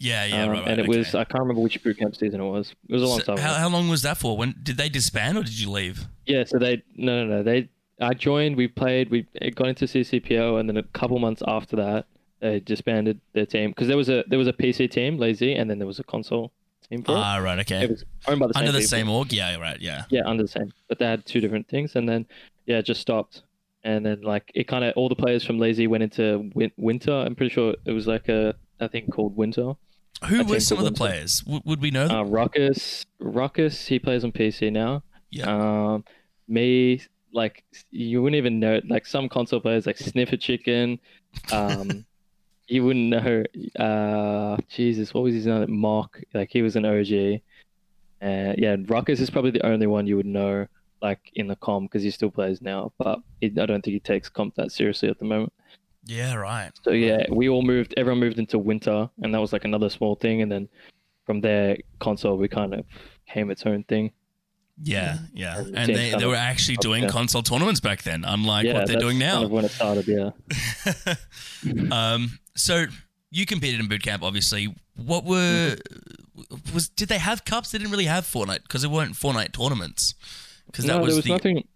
[0.00, 0.68] Yeah, yeah, Um, right, right.
[0.68, 0.98] and it okay.
[0.98, 2.72] was I can't remember which boot camp season it was.
[2.88, 3.38] It was a long So time.
[3.38, 3.58] how, ago.
[3.60, 4.36] how long was that for?
[4.36, 6.06] When did they disband or did you leave?
[6.26, 7.68] Yeah, so they no no no they
[8.00, 8.56] I joined.
[8.56, 9.10] We played.
[9.10, 12.06] We it got into CCPL, and then a couple months after that,
[12.40, 15.68] they disbanded their team because there was a there was a PC team, Lazy, and
[15.68, 16.52] then there was a console
[16.90, 17.04] it.
[17.08, 17.84] Ah, right, okay.
[17.84, 18.88] It was owned by the same Under the people.
[18.88, 19.32] same org?
[19.32, 20.04] Yeah, right, yeah.
[20.10, 20.72] Yeah, under the same.
[20.88, 22.26] But they had two different things, and then
[22.66, 23.42] yeah, it just stopped.
[23.84, 27.12] And then like it kind of all the players from Lazy went into win- Winter.
[27.12, 29.74] I'm pretty sure it was like a I think called Winter.
[30.28, 30.98] Who were some of the Winter.
[30.98, 31.40] players?
[31.42, 32.16] W- would we know them?
[32.16, 35.04] Uh, Ruckus, Ruckus, he plays on PC now.
[35.30, 35.46] yeah.
[35.94, 36.04] Um,
[36.48, 38.80] me, like you wouldn't even know.
[38.88, 40.98] Like some console players, like Sniffer Chicken.
[41.52, 42.04] Um,
[42.68, 43.44] you wouldn't know.
[43.78, 45.78] Uh, Jesus, what was his name?
[45.78, 46.22] Mark.
[46.34, 47.40] Like he was an OG.
[48.20, 50.66] And yeah, Ruckus is probably the only one you would know,
[51.00, 52.92] like in the com, because he still plays now.
[52.98, 55.52] But I don't think he takes comp that seriously at the moment.
[56.04, 56.70] yeah, right.
[56.82, 57.94] So yeah, we all moved.
[57.96, 60.42] Everyone moved into winter, and that was like another small thing.
[60.42, 60.68] And then
[61.26, 62.84] from there, console we kind of
[63.28, 64.12] came its own thing.
[64.82, 65.58] Yeah, yeah.
[65.58, 68.96] And And they, they were actually doing console tournaments back then, unlike yeah, what they're
[69.00, 69.44] doing Kind now.
[69.44, 70.30] of when it started, yeah.
[71.90, 72.86] um, so
[73.30, 74.74] you competed in boot camp, obviously.
[74.96, 75.76] What were
[76.38, 76.72] Mm-hmm.
[76.72, 77.72] was did they have cups?
[77.72, 80.14] They didn't really have Fortnite because there weren't Fortnite tournaments.
[80.66, 81.66] Because that no, was, there was the nothing.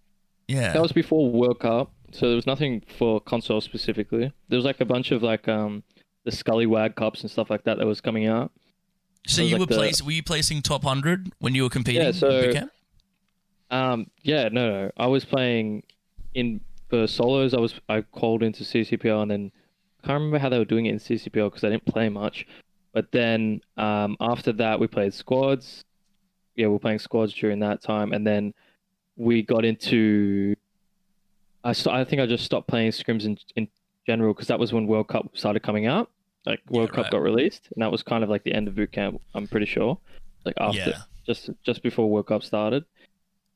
[0.47, 0.73] yeah.
[0.73, 4.33] That was before World Cup, so there was nothing for console specifically.
[4.49, 5.83] There was like a bunch of like um
[6.25, 8.53] the Scully Wag cups and stuff like that that was coming out.
[9.27, 11.71] so was you like were the- place were you placing top hundred when you were
[11.71, 12.73] competing Yeah, in so- boot camp?
[13.73, 15.83] Um, yeah, no, no, I was playing
[16.35, 17.55] in for solos.
[17.55, 19.53] I was I called into CCPL and then
[20.03, 22.47] I can't remember how they were doing it in CCPL because I didn't play much.
[22.93, 25.85] But then um after that we played squads.
[26.55, 28.53] Yeah, we were playing squads during that time, and then
[29.17, 30.55] we got into.
[31.65, 33.69] I st- I think I just stopped playing scrims in in
[34.07, 36.11] general because that was when World Cup started coming out.
[36.45, 37.13] Like World Yeah, Cup right.
[37.13, 39.19] got released, and that was kind of like the end of boot camp.
[39.35, 39.97] I'm pretty sure,
[40.45, 40.99] like after Yeah.
[41.27, 42.85] just just before World Cup started,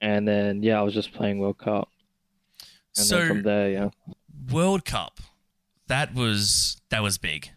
[0.00, 1.88] and then yeah, I was just playing World Cup,
[2.96, 3.88] and So then from there, yeah,
[4.52, 5.20] World Cup,
[5.88, 7.50] that was that was big.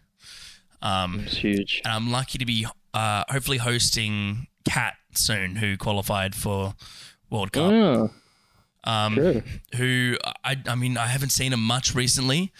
[0.82, 1.82] Um, it's huge.
[1.84, 6.74] and I'm lucky to be uh, hopefully hosting Kat soon, who qualified for
[7.30, 7.70] World Cup.
[7.72, 8.10] Oh,
[8.84, 9.42] Um, true.
[9.76, 12.50] who I I mean I haven't seen him much recently,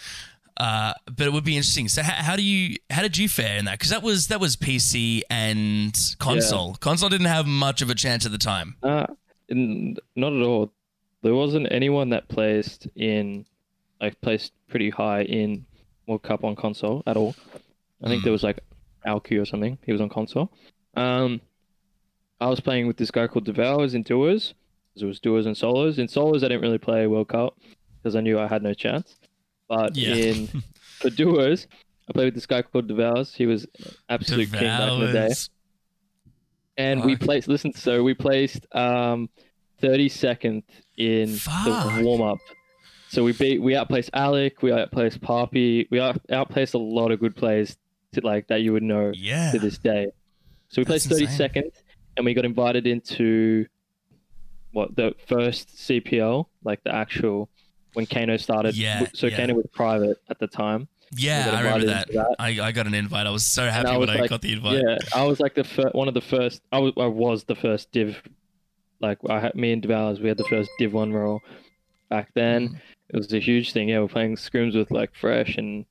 [0.57, 1.87] uh, but it would be interesting.
[1.89, 3.79] So how, how do you how did you fare in that?
[3.79, 6.75] Because that was that was PC and console.
[6.75, 8.75] Console didn't have much of a chance at the time.
[8.83, 9.07] Uh,
[9.51, 10.71] n- not at all.
[11.21, 13.45] There wasn't anyone that placed in,
[13.99, 15.65] like placed pretty high in
[16.07, 17.35] World Cup on console at all.
[18.03, 18.25] I think Hmm.
[18.25, 18.59] there was like
[19.05, 19.77] Alki or something.
[19.85, 20.51] He was on console.
[20.95, 21.41] Um,
[22.39, 24.55] I was playing with this guy called Devours in duos.
[24.95, 25.99] There was duos and solos.
[25.99, 27.57] In solos, I didn't really play World Cup
[28.01, 29.15] because I knew I had no chance.
[29.69, 30.15] But Yeah.
[30.15, 30.47] in
[30.99, 31.67] for duos,
[32.09, 33.35] I played with this guy called Devours.
[33.35, 33.67] He was
[34.09, 35.29] absolute king back in the day
[36.83, 39.29] And we placed listen so we placed um
[39.81, 40.63] 32nd
[40.97, 41.65] in Fuck.
[41.97, 42.37] the warm up
[43.09, 45.87] so we beat we outplaced alec we outplaced Poppy.
[45.91, 47.77] we out, outplaced a lot of good players
[48.13, 49.51] to, like that you would know Yeah.
[49.51, 50.07] to this day
[50.69, 51.49] so we That's placed insane.
[51.49, 51.71] 32nd
[52.17, 53.65] and we got invited into
[54.71, 57.49] what the first cpl like the actual
[57.93, 59.37] when kano started Yeah, so yeah.
[59.37, 62.07] kano was private at the time Yeah, I remember that.
[62.13, 62.35] that.
[62.39, 63.27] I, I got an invite.
[63.27, 64.81] I was so happy I when was I got the invite.
[64.81, 66.61] Yeah, I was like the fir- one of the first.
[66.71, 68.21] I was, I was the first div.
[69.01, 71.41] Like I had me and Devours, we had the first div one role
[72.09, 72.69] back then.
[72.69, 72.75] Mm.
[73.09, 73.89] It was a huge thing.
[73.89, 75.85] Yeah, we're playing scrims with like Fresh and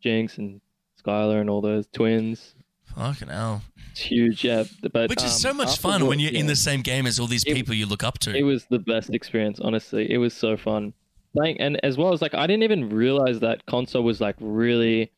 [0.00, 0.60] Jinx and
[1.04, 2.54] Skylar and all those twins.
[2.96, 3.62] Fucking hell.
[3.90, 4.64] It's huge, yeah.
[4.92, 7.26] But Which is um, so much fun when you're in the same game as all
[7.26, 8.34] these It- people you look up to.
[8.34, 10.10] It was the best experience, honestly.
[10.10, 10.94] It was so fun
[11.34, 15.10] playing, and as well as like I didn't even realize that console was like really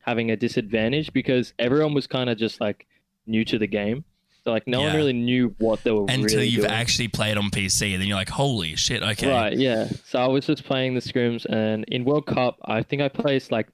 [0.00, 2.86] having a disadvantage because everyone was kind of just like
[3.26, 4.04] new to the game.
[4.42, 6.70] So like no one really knew what they were Until really you've doing.
[6.72, 9.28] actually played on PC, and then you're like, holy shit, okay.
[9.30, 9.88] Right, yeah.
[10.06, 13.52] So I was just playing the scrims, and in World Cup, I think I placed
[13.52, 13.68] like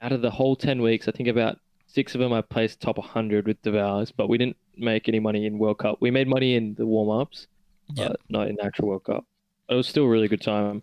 [0.00, 2.96] out of the whole ten weeks, I think about six of them I placed top
[2.96, 5.98] 100 with Devours, but we didn't make any money in World Cup.
[6.00, 7.48] We made money in the warm ups,
[7.94, 8.08] Yeah.
[8.08, 9.26] but not in actual World Cup.
[9.68, 10.82] it was still a really good time.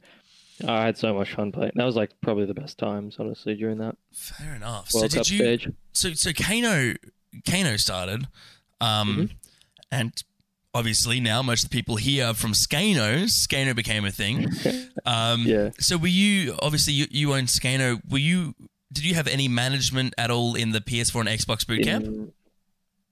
[0.67, 1.71] I had so much fun playing.
[1.75, 4.93] That was like probably the best times, honestly, during that Fair enough.
[4.93, 5.37] World so Cup did you?
[5.39, 5.69] stage.
[5.93, 6.93] So so Kano
[7.49, 8.27] Kano started,
[8.81, 9.25] um, Mm-hmm.
[9.91, 10.23] and
[10.73, 13.23] obviously now most of the people here are from Skano.
[13.25, 14.47] Skano became a thing.
[15.05, 15.69] Um, Yeah.
[15.79, 18.01] So were you obviously you, you owned Skano?
[18.09, 18.53] Were you?
[18.91, 22.05] Did you have any management at all in the PS4 and Xbox boot camp?
[22.05, 22.31] In-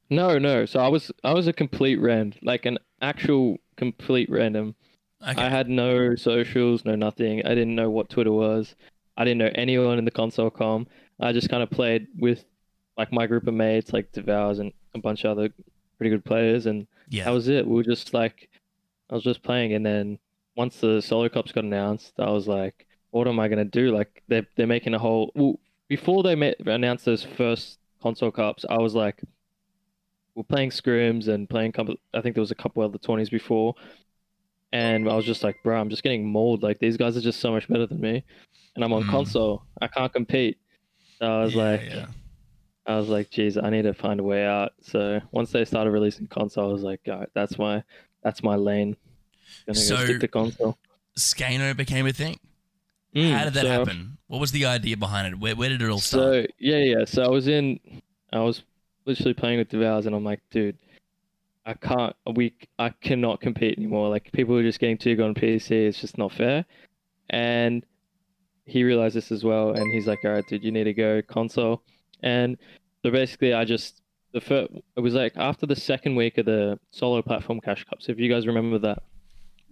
[0.09, 0.65] No, no.
[0.65, 4.75] So I was I was a complete rand, like an actual complete random.
[5.21, 5.41] Okay.
[5.41, 7.45] I had no socials, no nothing.
[7.45, 8.75] I didn't know what Twitter was.
[9.17, 10.87] I didn't know anyone in the console com.
[11.19, 12.45] I just kind of played with
[12.97, 15.49] like my group of mates, like Devours and a bunch of other
[15.97, 17.25] pretty good players, and yeah.
[17.25, 17.67] that was it.
[17.67, 18.49] We were just like,
[19.09, 20.19] I was just playing, and then
[20.55, 23.91] once the solo cups got announced, I was like, what am I gonna do?
[23.95, 25.31] Like they're they're making a whole.
[25.35, 29.21] Well, before they met, announced those first console cups, I was like,
[30.35, 31.71] we're playing scrims and playing.
[31.71, 33.75] Couple, I think there was a couple other twenties before,
[34.71, 36.63] and I was just like, bro, I'm just getting mauled.
[36.63, 38.23] Like these guys are just so much better than me,
[38.75, 39.09] and I'm on Mm.
[39.09, 39.63] console.
[39.81, 40.57] I can't compete.
[41.19, 42.05] So I was Yeah, like, yeah.
[42.85, 44.73] I was like, geez, I need to find a way out.
[44.81, 47.83] So once they started releasing console, I was like, all right, that's my
[48.23, 48.95] that's my lane.
[49.65, 50.77] Gonna So- go stick to console.
[51.17, 52.39] Skano became a thing.
[53.15, 54.17] Mm, How did that so, happen?
[54.27, 55.39] What was the idea behind it?
[55.39, 56.21] Where, where did it all start?
[56.45, 57.05] So yeah, yeah.
[57.05, 57.79] So I was in,
[58.31, 58.61] I was
[59.05, 60.77] literally playing with Devours, and I'm like, dude,
[61.67, 62.15] I can't.
[62.33, 64.09] We I cannot compete anymore.
[64.09, 65.71] Like people are just getting too good on PC.
[65.71, 66.65] It's just not fair.
[67.29, 67.85] And
[68.65, 71.21] he realized this as well, and he's like, all right, dude, you need to go
[71.21, 71.83] console.
[72.23, 72.57] And
[73.03, 74.01] so basically, I just
[74.31, 78.07] the first it was like after the second week of the solo platform cash cups.
[78.07, 79.03] If you guys remember that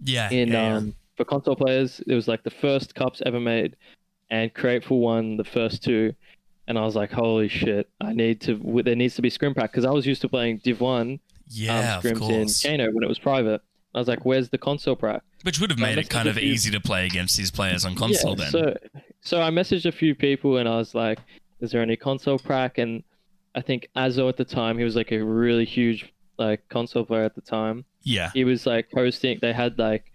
[0.04, 0.76] yeah, in yeah, yeah.
[0.76, 3.76] um for console players it was like the first cups ever made
[4.30, 6.14] and Createful won the first two
[6.68, 9.72] and I was like holy shit I need to there needs to be scrim pack
[9.72, 13.02] because I was used to playing Div 1 yeah, um, of scrims in Kano when
[13.04, 13.60] it was private.
[13.94, 16.46] I was like where's the console pack Which would have made it kind of few-
[16.52, 18.50] easy to play against these players on console yeah, then.
[18.50, 18.76] so
[19.22, 21.18] so I messaged a few people and I was like
[21.60, 23.02] is there any console pack and
[23.54, 27.24] I think Azo at the time he was like a really huge like console player
[27.24, 27.86] at the time.
[28.02, 28.30] Yeah.
[28.34, 30.12] he was like hosting they had like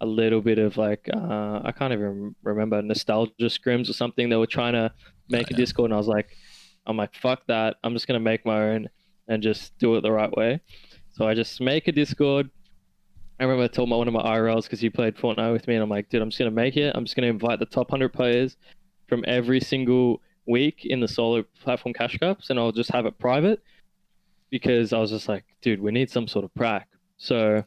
[0.00, 4.28] a little bit of like uh i can't even remember nostalgia scrims or something.
[4.28, 4.92] They were trying to
[5.28, 5.56] make Oh, a yeah.
[5.56, 6.36] discord and i was like
[6.86, 7.76] i'm like fuck that.
[7.82, 8.88] I'm just gonna make my own
[9.28, 10.60] and just do it the right way
[11.12, 12.50] so i just make a discord
[13.40, 15.74] i remember i told my one of my irls because he played fortnite with me
[15.74, 17.90] and i'm like dude i'm just gonna make it i'm just gonna invite the top
[17.90, 18.56] 100 players
[19.08, 23.18] from every single week in the solo platform cash cups and i'll just have it
[23.18, 23.62] private
[24.50, 27.64] because i was just like dude we need some sort of prac so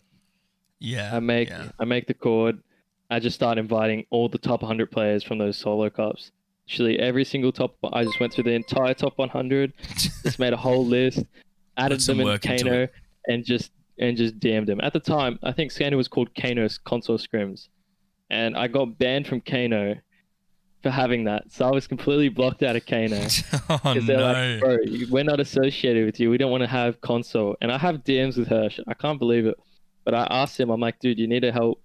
[0.80, 1.16] Yeah.
[1.16, 1.70] I make yeah.
[1.80, 2.62] I make the chord.
[3.10, 6.32] I just start inviting all the top 100 players from those solo cups.
[6.68, 7.76] Actually, every single top.
[7.92, 9.74] I just went through the entire top 100.
[10.24, 11.24] Just made a whole list,
[11.78, 12.88] added them in Kano,
[13.28, 14.80] and just and just damned them.
[14.82, 17.68] At the time, I think Kano was called Kano's console scrims,
[18.30, 19.96] and I got banned from Kano
[20.84, 21.52] for having that.
[21.52, 23.18] So I was completely blocked out of Kano.
[23.70, 24.34] oh Because they're no.
[24.34, 24.78] like, bro,
[25.10, 26.30] we're not associated with you.
[26.30, 27.58] We don't want to have console.
[27.62, 28.80] And I have DMs with Hirsch.
[28.88, 29.56] I can't believe it.
[30.06, 31.82] But I asked him, I'm like, dude, you need to help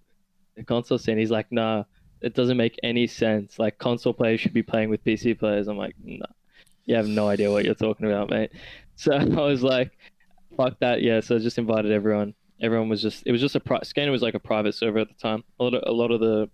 [0.56, 1.18] the console scene.
[1.18, 1.84] He's like, nah,
[2.20, 3.58] it doesn't make any sense.
[3.58, 5.66] Like, console players should be playing with PC players.
[5.66, 6.26] I'm like, nah,
[6.84, 8.52] you have no idea what you're talking about, mate.
[8.96, 9.92] So I was like,
[10.56, 11.02] fuck that.
[11.02, 11.20] Yeah.
[11.20, 12.34] So I just invited everyone.
[12.60, 15.08] Everyone was just, it was just a, pri- Skano was like a private server at
[15.08, 15.42] the time.
[15.58, 16.48] A lot of, a lot of the,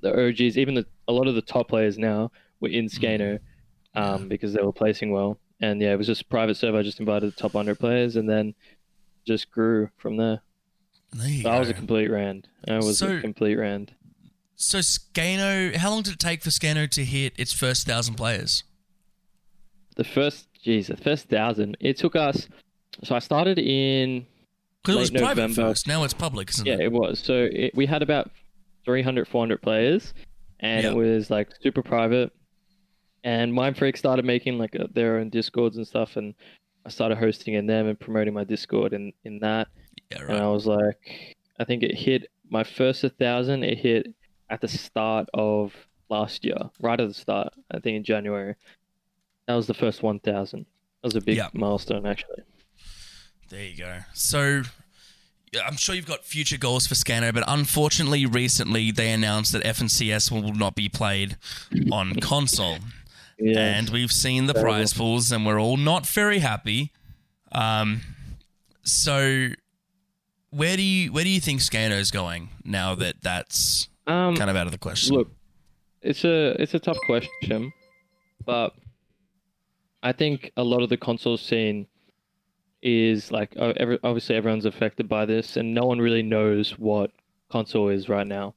[0.00, 3.38] the OGs, even the, a lot of the top players now were in Skano
[3.94, 5.38] um, because they were placing well.
[5.60, 6.78] And yeah, it was just a private server.
[6.78, 8.54] I just invited the top 100 players and then
[9.26, 10.40] just grew from there.
[11.12, 12.48] There So I was a complete rand.
[12.68, 13.92] I was So- a complete rand.
[14.58, 18.64] So Skano, how long did it take for Skano to hit its first thousand players?
[19.96, 21.76] The first, geez, the first thousand.
[21.80, 22.48] It took us.
[23.04, 24.26] So I started in.
[24.82, 25.54] Because it was private November.
[25.70, 25.86] first.
[25.86, 26.80] Now it's public, isn't Yeah, it?
[26.80, 27.18] it was.
[27.20, 28.30] So it, we had about
[28.84, 30.12] 300, 400 players,
[30.60, 30.90] and Yeah.
[30.90, 32.32] it was like super private.
[33.24, 36.34] And Mind Freak started making like uh their own discords and stuff, and
[36.84, 39.68] I started hosting in them and promoting my Discord in in that.
[40.10, 40.38] Yeah, and.
[40.38, 43.64] I was like, I think it hit my first 1,000.
[43.64, 44.14] It hit
[44.50, 45.74] at the start of
[46.08, 47.52] last year, right at the start.
[47.72, 48.54] I think in January.
[49.46, 50.60] That was the first 1,000.
[50.60, 50.66] That
[51.06, 51.48] was a big Yeah.
[51.54, 52.42] milestone, actually.
[53.48, 54.00] There you go.
[54.12, 54.62] So
[55.64, 60.30] I'm sure you've got future goals for Skano, but unfortunately, recently they announced that FNCS
[60.30, 61.36] will not be played
[61.92, 62.78] on console.
[63.38, 63.58] Yeah.
[63.76, 64.72] and we've seen the Terrible.
[64.72, 66.90] prize pools, and we're all not very happy.
[67.52, 68.00] Um,
[68.82, 69.48] so
[70.50, 74.56] where do you where do you think Skano's going now that that's um, kind of
[74.56, 75.16] out of the question?
[75.16, 75.30] Look,
[76.00, 77.72] it's a it's a tough question,
[78.46, 78.72] but
[80.06, 81.88] I think a lot of the console scene
[82.80, 87.10] is like every, obviously everyone's affected by this, and no one really knows what
[87.50, 88.54] console is right now.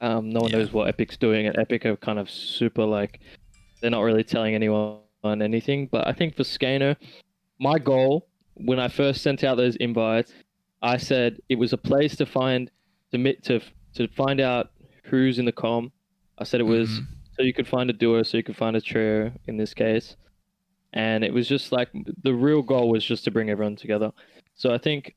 [0.00, 0.58] Um, no one Yeah.
[0.58, 3.18] knows what Epic's doing, and Epic are kind of super like
[3.80, 5.88] they're not really telling anyone anything.
[5.90, 6.94] But I think for Skano,
[7.58, 10.32] my goal when I first sent out those invites,
[10.80, 12.70] I said it was a place to find
[13.10, 13.60] to to
[13.94, 14.70] to find out
[15.06, 15.90] who's in the com.
[16.38, 17.06] I said it was Mhm.
[17.36, 20.16] so you could find a duo, so you could find a trio in this case,
[20.92, 21.88] and it was just like
[22.22, 24.12] the real goal was just to bring everyone together.
[24.54, 25.14] So I think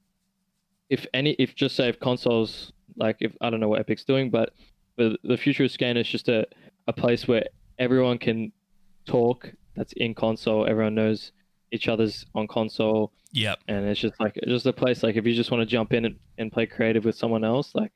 [0.89, 4.29] if any, if just say if consoles like if I don't know what Epic's doing,
[4.29, 4.53] but
[4.97, 6.45] the the future of Scan is just a
[6.87, 7.43] a place where
[7.77, 8.51] everyone can
[9.05, 9.51] talk.
[9.75, 10.67] That's in console.
[10.67, 11.31] Everyone knows
[11.71, 13.59] each other's on console Yep.
[13.67, 16.05] and it's just like just a place like if you just want to jump in
[16.05, 17.91] and, and play creative with someone else like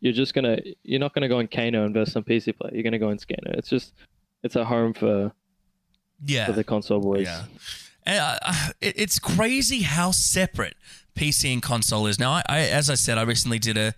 [0.00, 2.82] you're just gonna you're not gonna go in Kano and versus some PC player you're
[2.82, 3.94] gonna go in Skano it's just
[4.42, 5.32] it's a home for,
[6.24, 6.46] Yeah.
[6.46, 7.44] for the console boys Yeah.
[8.04, 10.76] And uh, uh, it, it's crazy how separate
[11.16, 12.18] PC and console is.
[12.18, 13.94] Now, I, I as I said, I recently did a,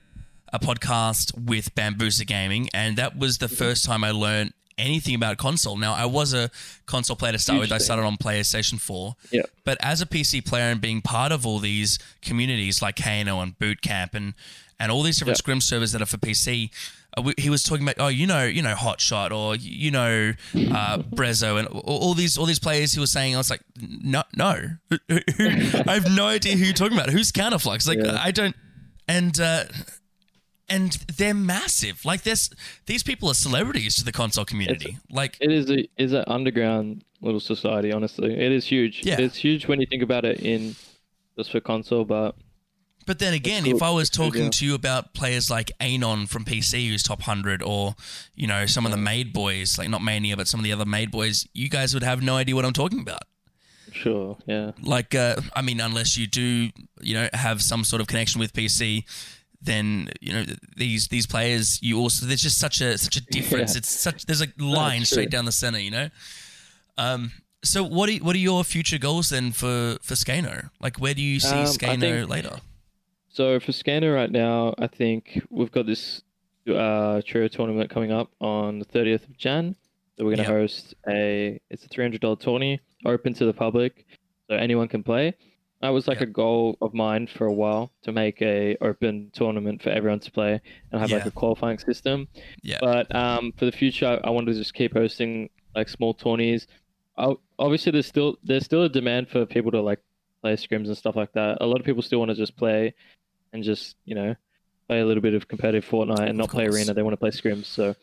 [0.52, 5.38] a podcast with Bambusa Gaming, and that was the first time I learned anything about
[5.38, 5.76] console.
[5.78, 6.50] Now, I was a
[6.84, 7.72] console player to start with.
[7.72, 9.14] I started on PlayStation 4.
[9.30, 9.42] Yeah.
[9.64, 13.58] But as a PC player and being part of all these communities like Kano and
[13.58, 14.34] Bootcamp and,
[14.80, 15.44] and all these different Yeah.
[15.44, 16.70] scrim servers that are for PC,
[17.38, 21.58] he was talking about, oh, you know, you know, Hotshot or you know, uh, Brezzo
[21.58, 22.92] and all, these all these players.
[22.94, 24.56] He was saying, I was like, no, no,
[25.10, 27.10] I have no idea who you're talking about.
[27.10, 27.86] Who's Counterflux?
[27.86, 28.18] Like, Yeah.
[28.20, 28.56] I don't,
[29.06, 29.64] and uh,
[30.68, 32.04] and they're massive.
[32.04, 32.50] Like, this
[32.86, 34.98] these people are celebrities to the console community.
[35.10, 39.18] Like, it is a is an underground little society honestly it is huge Yeah.
[39.18, 40.76] it's huge when you think about it in
[41.38, 42.34] just for console but
[43.06, 43.76] But then again, cool.
[43.76, 44.50] if I was talking yeah.
[44.50, 47.94] to you about players like Anon from PC, who's top 100, or,
[48.34, 50.84] you know, some of the Made Boys, like not Mania, but some of the other
[50.84, 53.22] Made Boys, you guys would have no idea what I'm talking about.
[53.92, 58.06] sure yeah Like, uh, I mean, unless you do, you know, have some sort of
[58.08, 59.04] connection with PC,
[59.62, 60.44] then you know
[60.76, 61.82] these these players.
[61.82, 63.72] You also there's just such a such a difference.
[63.74, 63.78] Yeah.
[63.78, 65.78] It's such there's a line straight down the center.
[65.78, 66.08] You know.
[66.98, 67.32] Um.
[67.64, 70.68] So what are what are your future goals then for for Skano?
[70.80, 72.58] Like, where do you see Um, think- later?
[73.34, 76.22] So for Skano right now, I think we've got this
[76.72, 79.74] uh, trio tournament coming up on the 30th of Jan.
[80.16, 80.60] So we're going to Yep.
[80.60, 84.06] host a it's a $300 tourney open to the public,
[84.48, 85.34] so anyone can play.
[85.80, 86.28] That was like Yep.
[86.28, 90.30] a goal of mine for a while to make a open tournament for everyone to
[90.30, 90.60] play
[90.92, 92.28] and have like a qualifying system.
[92.62, 92.78] Yeah.
[92.80, 96.68] But um, for the future, I wanted to just keep hosting like small tourneys.
[97.18, 99.98] I, obviously, there's still there's still a demand for people to like
[100.40, 101.58] play scrims and stuff like that.
[101.60, 102.94] A lot of people still want to just play
[103.54, 104.34] and just you know
[104.88, 106.92] play a little bit of competitive Fortnite and not play arena.
[106.92, 107.64] They want to play scrims.
[107.64, 107.94] So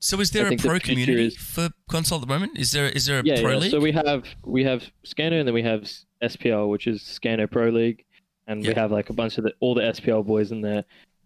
[0.00, 2.58] So is there I a think the pro community is- for console at the moment?
[2.58, 3.56] Is there is there a yeah, pro yeah.
[3.58, 3.70] league?
[3.70, 5.88] So we have we have Skano and then we have
[6.22, 8.04] SPL, which is Skano Pro League,
[8.46, 8.70] and Yeah.
[8.70, 10.84] we have like a bunch of the, all the SPL boys in there.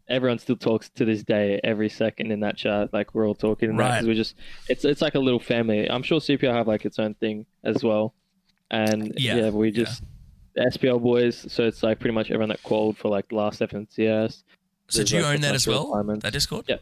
[0.08, 2.92] Everyone still talks to this day, every second in that chat.
[2.92, 3.92] Like we're all talking, Right.
[3.94, 4.34] because we just
[4.68, 5.88] it's it's like a little family.
[5.90, 8.14] I'm sure CPL have like its own thing as well,
[8.70, 10.02] and Yeah, yeah, we just
[10.60, 11.46] the SPL boys.
[11.52, 14.42] So it's like pretty much everyone that qualified for like last FNCS.
[14.88, 15.92] so there's, do you like, own that as well?
[16.20, 16.66] That Discord?
[16.68, 16.76] Yeah.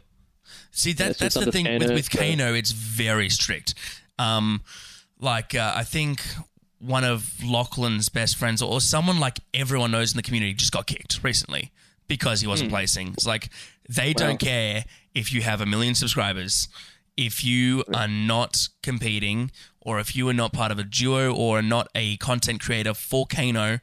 [0.71, 2.53] See that Yeah, that's the thing with Kano, with so- Kano.
[2.53, 3.75] It's very strict.
[4.17, 4.61] Um,
[5.19, 6.21] like uh, I think
[6.79, 10.87] one of Lachlan's best friends or someone like everyone knows in the community just got
[10.87, 11.71] kicked recently
[12.07, 13.09] because he wasn't placing.
[13.09, 13.49] It's like
[13.87, 14.09] they.
[14.09, 14.27] Wow.
[14.27, 16.67] don't care if you have a million subscribers.
[17.27, 19.51] If you are not competing,
[19.81, 23.25] or if you are not part of a duo, or not a content creator for
[23.27, 23.79] Kano,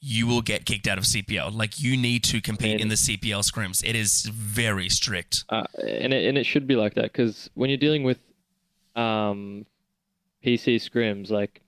[0.00, 1.52] you will get kicked out of CPL.
[1.54, 2.80] Like you need to compete Man.
[2.80, 3.84] in the CPL scrims.
[3.84, 5.44] It is very strict.
[5.50, 8.18] uh, and it, and it should be like that because when you're dealing with
[8.96, 9.66] um
[10.44, 11.60] PC scrims, like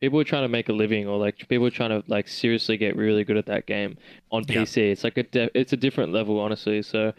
[0.00, 2.76] people are trying to make a living or like people are trying to like seriously
[2.78, 3.98] get really good at that game
[4.32, 4.62] on Yeah.
[4.62, 4.90] PC.
[4.92, 6.80] It's like a de- it's a different level, honestly.
[6.82, 7.12] So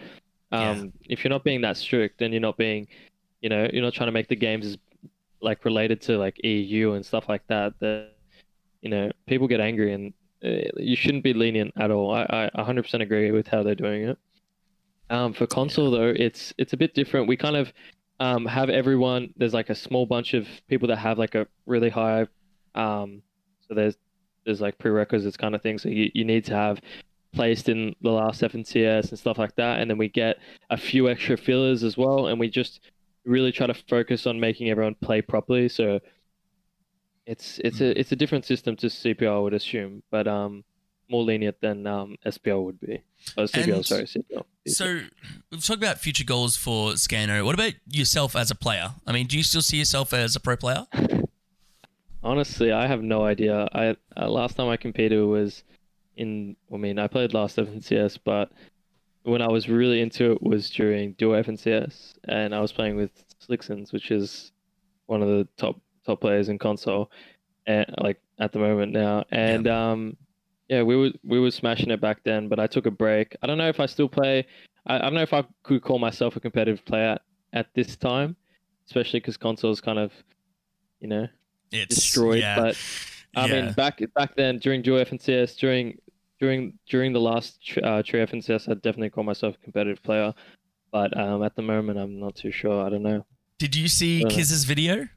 [0.51, 0.71] Yeah.
[0.71, 2.87] um, if you're not being that strict, then you're not being,
[3.41, 4.77] you know, you're not trying to make the games as
[5.41, 7.73] like related to like EU and stuff like that.
[7.79, 8.11] That
[8.81, 12.13] you know, people get angry and uh, you shouldn't be lenient at all.
[12.13, 14.17] I, I 100% agree with how they're doing it.
[15.09, 17.27] Um, for console though, it's it's a bit different.
[17.27, 17.71] We kind of
[18.19, 19.33] um, have everyone.
[19.37, 22.27] There's like a small bunch of people that have like a really high.
[22.75, 23.21] Um,
[23.67, 23.95] so there's
[24.45, 25.77] there's like prerequisites kind of thing.
[25.77, 26.81] So you, you need to have
[27.33, 29.79] placed in the last FNCS and stuff like that.
[29.79, 30.37] And then we get
[30.69, 32.27] a few extra fillers as well.
[32.27, 32.81] And we just
[33.27, 35.69] really try to focus on making everyone play properly.
[35.69, 35.99] So
[37.25, 40.63] it's it's a it's a different system to CPL, I would assume, but um
[41.09, 43.03] more lenient than um SPL would be.
[43.37, 44.43] Oh, CPL, And sorry, CPL.
[44.67, 44.99] So
[45.51, 47.45] we've talked about future goals for Skano.
[47.45, 48.93] What about yourself as a player?
[49.05, 50.87] I mean, do you still see yourself as a pro player?
[52.23, 53.67] Honestly, I have no idea.
[53.73, 55.63] I uh, last time I competed was
[56.15, 56.55] in.
[56.73, 58.51] I mean, I played last FNCS, but
[59.27, 63.11] when I was really into it was during dual FNCS, and I was playing with
[63.45, 64.53] Slicksons, which is
[65.07, 67.11] one of the top top players in console,
[67.65, 69.25] and like at the moment now.
[69.31, 70.15] And um,
[70.69, 73.35] yeah, we were we were smashing it back then, but I took a break.
[73.41, 74.47] I don't know if I still play.
[74.85, 77.21] I, I don't know if I could call myself a competitive player at,
[77.53, 78.37] at this time,
[78.87, 80.13] especially because consoles kind of,
[81.01, 81.27] you know,
[81.73, 82.39] It's destroyed.
[82.39, 82.55] yeah.
[82.55, 82.77] But
[83.35, 83.61] I Yeah.
[83.61, 85.97] mean, back back then during dual FNCS, during
[86.39, 90.33] during during the last uh, FNCS, I'd definitely call myself a competitive player.
[90.91, 92.85] But um, at the moment, I'm not too sure.
[92.85, 93.25] I don't know.
[93.59, 95.07] Did you see Uh, Kiz's video?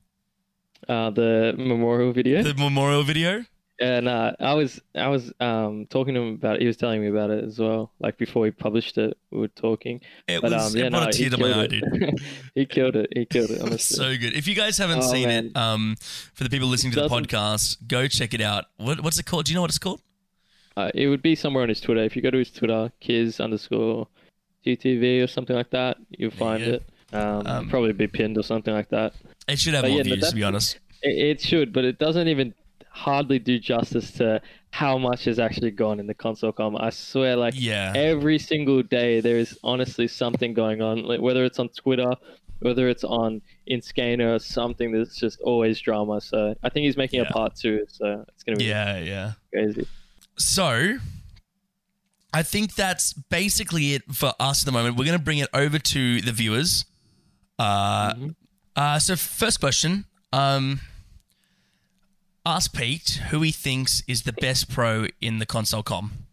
[0.89, 2.43] Uh, the memorial video.
[2.43, 3.45] The memorial video?
[3.83, 6.61] And uh, I was I was um talking to him about it.
[6.63, 7.93] He was telling me about it as well.
[7.99, 10.01] Like before he published it, we were talking.
[10.29, 11.77] It But was um, yeah, it brought no, a he tear to my killed eye,
[11.77, 12.01] it.
[12.01, 12.21] dude.
[12.55, 13.09] he killed it.
[13.15, 13.61] He killed it.
[13.63, 13.97] Honestly.
[13.97, 14.35] So good.
[14.37, 15.47] If you guys haven't Oh, seen man.
[15.47, 15.97] it, um,
[16.35, 18.67] for the people listening to the podcast, go check it out.
[18.77, 19.47] What, what's it called?
[19.47, 20.03] Do you know what it's called?
[20.77, 22.03] Uh, it would be somewhere on his Twitter.
[22.03, 24.07] If you go to his Twitter, Kiz underscore
[24.65, 26.73] TTV or something like that, you'll find Yeah.
[26.75, 26.83] it.
[27.13, 29.15] Um, Um, probably be pinned or something like that.
[29.49, 30.79] It should have But more yeah, views, to be honest.
[31.03, 32.55] It, it should, but it doesn't even
[32.91, 34.41] hardly do justice to
[34.71, 36.77] how much has actually gone in the console com.
[36.77, 37.93] I swear, like Yeah.
[37.97, 41.03] every single day, there is honestly something going on.
[41.05, 42.13] Like whether it's on Twitter,
[42.61, 46.21] whether it's on in Skano or something, there's just always drama.
[46.21, 47.29] So I think he's making Yeah.
[47.29, 47.87] a part two.
[47.89, 49.33] So it's gonna be Yeah, yeah.
[49.53, 49.87] crazy.
[50.41, 50.97] So,
[52.33, 54.97] I think that's basically it for us at the moment.
[54.97, 56.87] We're going to bring it over to the viewers.
[57.59, 58.35] Uh, Mhm.
[58.75, 60.07] uh, so, first question.
[60.33, 60.81] Um,
[62.47, 66.27] ask Pete who he thinks is the best pro in the console com.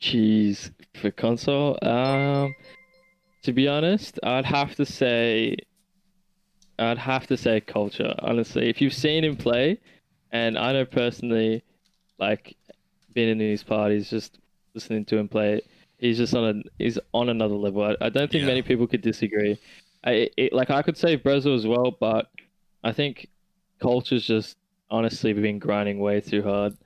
[0.00, 0.70] Jeez,
[1.00, 2.54] for console, um,
[3.44, 5.56] to be honest, I'd have to say,
[6.78, 8.14] I'd have to say culture.
[8.18, 9.78] Honestly, if you've seen him play,
[10.32, 11.62] and I know personally,
[12.18, 12.56] like,
[13.14, 14.38] been in these parties, just
[14.74, 15.60] listening to him play,
[15.98, 17.82] he's just on a he's on another level.
[17.82, 18.48] I, I don't think Yeah.
[18.48, 19.56] many people could disagree.
[20.04, 22.26] I it, like I could say Brezo as well, but
[22.82, 23.28] I think
[23.80, 24.56] culture's just
[24.90, 26.76] honestly been grinding way too hard.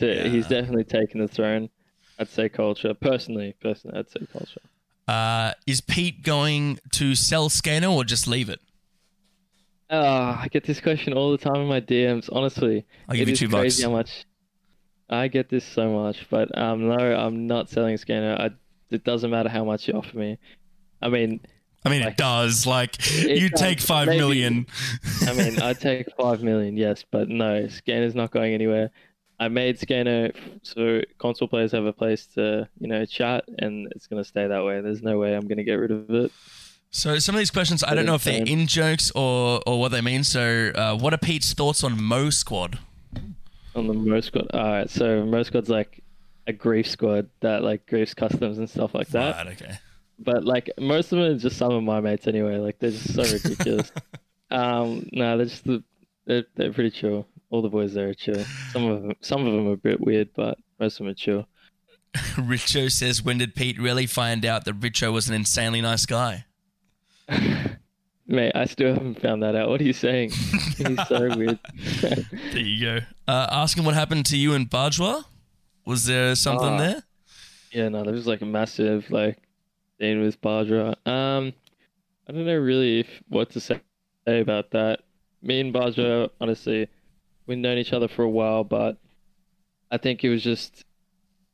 [0.00, 1.70] So he's definitely taken the throne.
[2.18, 2.92] I'd say culture.
[2.94, 4.60] Personally, personally, I'd say culture.
[5.08, 8.60] Uh, is Pete going to sell Skano or just leave it?
[9.88, 12.28] Ah, I get this question all the time in my DMs.
[12.32, 13.84] Honestly, I'll give it you is two crazy bucks.
[13.84, 14.24] how much.
[15.08, 18.38] I get this so much, but um, no, I'm not selling Skano.
[18.40, 18.50] I,
[18.90, 20.38] it doesn't matter how much you offer me.
[21.00, 21.40] I mean,
[21.84, 22.66] I mean, it does.
[22.66, 24.66] Like, It you does, take five maybe- million.
[25.26, 28.90] I mean, I'd take five million, yes, but no, Skano's not going anywhere.
[29.38, 34.06] I made Skano so console players have a place to, you know, chat, and it's
[34.06, 34.80] gonna stay that way.
[34.80, 36.32] There's no way I'm gonna get rid of it.
[36.90, 39.90] So some of these questions, I don't know if they're in jokes or or what
[39.92, 40.24] they mean.
[40.24, 42.78] So, uh, what are Pete's thoughts on Mo Squad?
[43.76, 44.90] On the Mo squad, all right.
[44.90, 46.02] So Mo squad's like
[46.46, 49.36] a grief squad that like griefs customs and stuff like that.
[49.36, 49.62] Right.
[49.62, 49.78] Okay.
[50.18, 52.56] But like most of them are just some of my mates anyway.
[52.56, 53.92] Like they're just so ridiculous.
[54.50, 55.84] um, no, they're just the,
[56.24, 57.26] they're they're pretty chill.
[57.50, 58.42] All the boys there are chill.
[58.72, 61.14] Some of them some of them are a bit weird, but most of them are
[61.14, 61.46] chill.
[62.36, 66.46] Richo says, when did Pete really find out that Richo was an insanely nice guy?
[68.28, 69.68] Mate, I still haven't found that out.
[69.68, 70.30] What are you saying?
[70.76, 71.58] He's so weird.
[72.00, 72.98] There you go.
[73.28, 75.24] Uh, asking what happened to you and Bajwa.
[75.84, 76.78] Was there something Ah.
[76.78, 77.02] there?
[77.70, 79.38] yeah, no, there was like a massive like
[79.98, 80.94] thing with Bajra.
[81.06, 81.52] Um,
[82.28, 83.80] I don't know really if what to say
[84.26, 85.00] about that.
[85.42, 86.88] Me and Bajra, honestly,
[87.46, 88.96] we've known each other for a while, but
[89.92, 90.84] I think it was just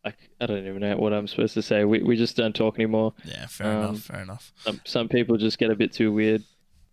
[0.05, 1.85] like I don't even know what I'm supposed to say.
[1.85, 3.13] We we just don't talk anymore.
[3.25, 3.99] Yeah, fair Um, enough.
[4.01, 4.53] Fair enough.
[4.57, 6.43] Some some people just get a bit too weird.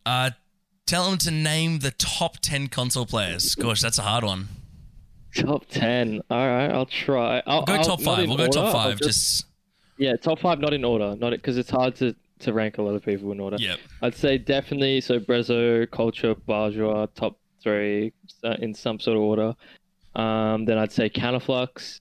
[0.10, 0.32] Uh,
[0.88, 3.54] tell him to name the top ten console players.
[3.54, 4.48] Gosh, that's a hard one.
[5.36, 6.22] Top ten.
[6.32, 7.44] All right, I'll try.
[7.46, 8.28] I'll, Go I'll- top five.
[8.28, 9.00] We'll go top five.
[9.00, 9.46] Just
[9.98, 12.96] yeah, top five, not in order, not because it's hard to to rank a lot
[12.96, 13.58] of people in order.
[13.60, 13.78] yep.
[14.02, 18.12] I'd say definitely so Brezo, Culture, Bourgeois, top three
[18.44, 19.56] uh, in some sort of order.
[20.16, 22.00] Um, then I'd say Counterflux.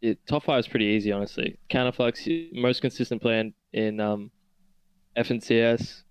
[0.00, 1.58] It, top five is pretty easy, honestly.
[1.68, 4.30] Counterflux, most consistent player in, in um,
[5.16, 6.04] FNCS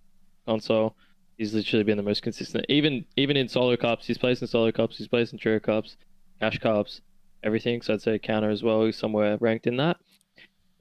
[0.45, 0.95] console.
[1.37, 2.65] He's literally been the most consistent.
[2.69, 5.97] Even even in solo cups, he's placed in solo cups, he's placed in trio cups,
[6.39, 7.01] cash cups,
[7.43, 7.81] everything.
[7.81, 8.85] So I'd say counter as well.
[8.85, 9.97] He's somewhere ranked in that.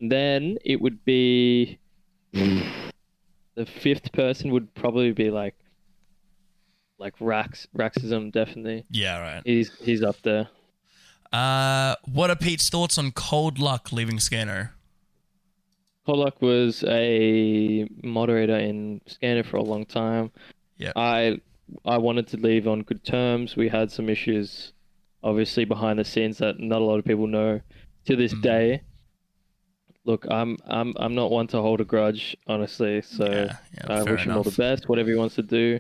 [0.01, 1.79] Then it would be
[2.33, 5.55] the fifth person would probably be like
[6.99, 8.85] like Rax Raxism definitely.
[8.91, 9.43] Yeah, right.
[9.45, 10.49] He's he's up there.
[11.33, 14.71] Uh, what are Pete's thoughts on Cold Luck leaving Skano?
[16.05, 20.31] Pollock was a moderator in Skano for a long time.
[20.79, 20.93] Yep.
[20.97, 21.41] I
[21.85, 23.57] I wanted to leave on good terms.
[23.57, 24.73] We had some issues,
[25.23, 27.61] obviously behind the scenes that not a lot of people know
[28.07, 28.43] to this Mhm.
[28.43, 28.83] day.
[30.05, 33.03] look, I'm I'm I'm not one to hold a grudge, honestly.
[33.03, 34.89] So Yeah, yeah, I wish him all the best.
[34.89, 35.79] Whatever he wants to do,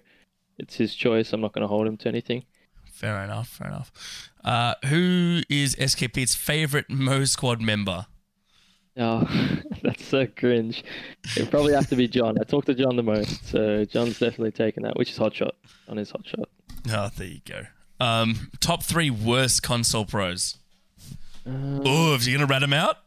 [0.59, 1.33] it's his choice.
[1.33, 2.45] I'm not going to hold him to anything.
[2.93, 3.49] Fair enough.
[3.49, 3.91] Fair enough.
[4.45, 8.07] Uh, who is SKP's favorite Mo Squad member?
[8.97, 9.27] Oh,
[9.83, 10.85] that's so cringe.
[11.37, 12.39] It'd probably have to be John.
[12.41, 15.55] I talk to John the most, so John's definitely taking that, which is hot shot.
[15.89, 16.49] On his hot shot.
[16.91, 17.63] Oh, there you go.
[18.01, 20.57] Um, top three worst console pros.
[21.47, 22.99] Uh, Oh, if you're gonna rat them out,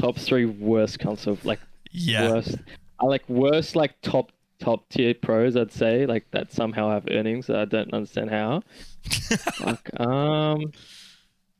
[0.00, 1.60] top three worst console, like
[1.90, 2.30] yeah.
[2.30, 2.56] worst.
[3.00, 5.56] I like worst, like top top tier pros.
[5.56, 7.50] I'd say like that somehow have earnings.
[7.50, 8.62] I don't understand how.
[9.04, 10.00] Fuck.
[10.00, 10.72] Um,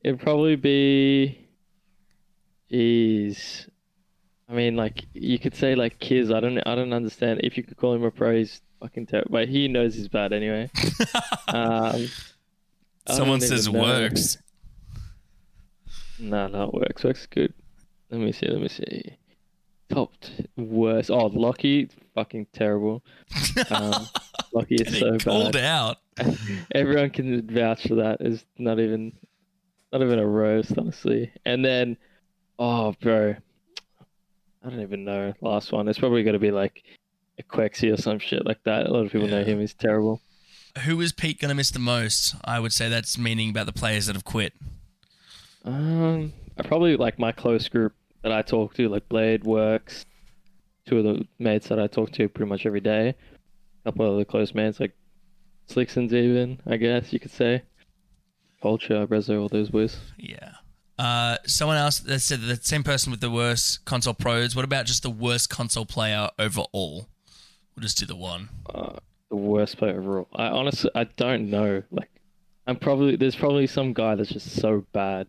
[0.03, 1.39] it'd probably be.
[2.75, 3.67] Is,
[4.49, 6.31] I mean, like you could say like Kiz.
[6.31, 6.57] I don't.
[6.65, 7.41] I don't understand.
[7.43, 9.29] If you could call him a pro, he's fucking terrible.
[9.31, 10.69] But he knows he's bad anyway.
[11.49, 12.07] Um,
[13.07, 14.37] Someone says works.
[16.17, 17.03] No, no, it works.
[17.03, 17.53] Works good.
[18.09, 18.47] Let me see.
[18.47, 19.17] Let me see.
[19.89, 20.13] Top
[20.55, 21.11] worst.
[21.11, 23.03] Oh, Lockie, fucking terrible.
[23.69, 24.07] Um,
[24.53, 25.63] Lockie is so Getting called bad.
[25.65, 25.97] out.
[26.73, 28.17] Everyone can vouch for that.
[28.21, 29.11] It's not even,
[29.91, 31.31] not even a roast, honestly.
[31.45, 31.97] And then,
[32.59, 33.35] oh, bro,
[34.63, 35.33] I don't even know.
[35.41, 35.87] Last one.
[35.87, 36.83] It's probably going to be like
[37.39, 38.87] a Quexy or some shit like that.
[38.87, 39.59] A lot of people know him.
[39.59, 40.21] He's terrible.
[40.85, 42.35] Who is Pete gonna miss the most?
[42.43, 44.53] I would say that's meaning about the players that have quit.
[45.63, 47.93] Um, I probably like my close group
[48.23, 50.05] that I talk to, like Blade Works,
[50.87, 53.09] two of the mates that I talk to pretty much every day.
[53.09, 54.95] A couple of the close mates, like
[55.67, 57.61] Slickson's even, I guess you could say.
[58.61, 59.99] Culture, Rezo, all those boys.
[60.17, 60.53] Yeah.
[60.99, 64.55] Uh, someone else that said that the same person with the worst console pros.
[64.55, 67.07] What about just the worst console player overall?
[67.75, 68.49] We'll just do the one.
[68.73, 68.97] Uh,
[69.29, 70.27] the worst player overall.
[70.35, 71.81] I honestly, I don't know.
[71.89, 72.09] Like,
[72.67, 75.27] I'm probably there's probably some guy that's just so bad,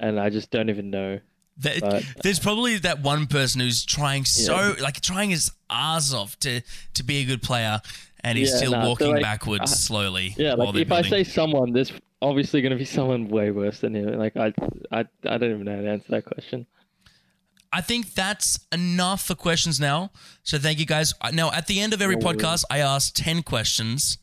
[0.00, 1.20] and I just don't even know.
[1.56, 6.38] There- But- there's probably that one person who's trying so like trying his ass off
[6.40, 6.60] to
[6.94, 7.80] to be a good player,
[8.24, 10.34] and he's Yeah, still nah, so, walking like, backwards I- slowly.
[10.36, 13.94] Yeah, like if I say someone, there's obviously going to be someone way worse than
[13.94, 14.18] him.
[14.18, 14.52] Like I,
[14.90, 16.66] I, I don't even know how to answer that question.
[17.72, 20.10] I think that's enough for questions now.
[20.42, 21.12] So thank you guys.
[21.20, 22.36] Uh, Now at the end of every worries.
[22.42, 24.16] podcast, I ask ten questions,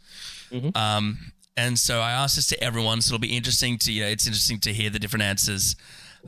[0.52, 0.76] Mhm.
[0.76, 3.02] um, and so I ask this to everyone.
[3.02, 5.76] So it'll be interesting to you know, it's interesting to hear the different answers.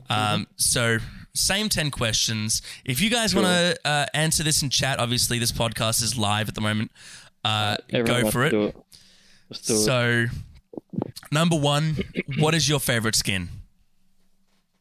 [0.08, 0.98] Um, so
[1.34, 2.62] same ten questions.
[2.84, 3.42] If you guys Sure.
[3.42, 3.52] want
[3.82, 6.92] to uh, answer this in chat, obviously this podcast is live at the moment.
[7.44, 8.48] Uh, go wants for it.
[8.48, 8.50] it.
[8.50, 8.76] Do it.
[9.56, 10.26] So
[11.32, 11.96] number one,
[12.38, 13.48] what is your favorite skin?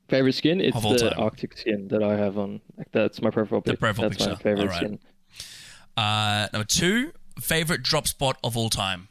[0.10, 0.62] Favorite skin?
[0.62, 1.14] It's the time.
[1.20, 2.62] Arctic skin that I have on.
[2.92, 3.80] That's my profile The pic.
[3.80, 4.76] profile that's my favorite Alright.
[4.78, 5.00] skin.
[5.98, 9.08] Uh, number two, favorite drop spot of all time.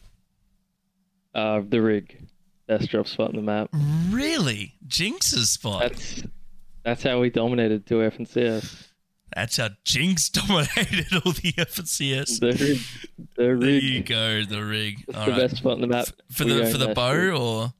[1.34, 2.26] Uh, the rig,
[2.66, 3.68] best drop spot on the map.
[4.08, 4.74] Really?
[4.86, 5.80] Jinx's spot.
[5.82, 6.22] That's
[6.82, 8.85] that's how we dominated 2F and CS.
[9.34, 12.38] That's how Jinx dominated all the FCS.
[12.40, 12.80] The rig,
[13.36, 15.04] the There you go, the rig.
[15.08, 15.40] It's All the right.
[15.42, 16.06] best spot on the map.
[16.32, 17.72] For We the for the bow or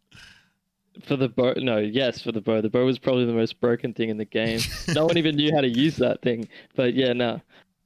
[1.05, 2.61] For the bow, no, yes, for the bow.
[2.61, 4.61] The bow was probably the most broken thing in the game.
[4.89, 6.49] no one even knew how to use that thing.
[6.75, 7.41] But yeah, no,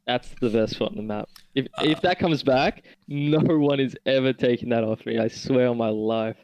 [0.06, 1.28] that's the best spot on the map.
[1.54, 5.18] If Uh, if that comes back, no one is ever taking that off me.
[5.18, 6.36] I swear on my life.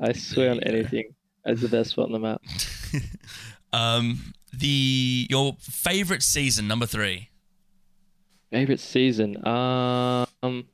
[0.00, 1.14] I swear on anything.
[1.44, 2.40] That's the best spot on the map.
[3.72, 4.18] um
[4.58, 7.28] the your favorite season number three.
[8.50, 9.44] Favorite season?
[9.46, 10.66] Um,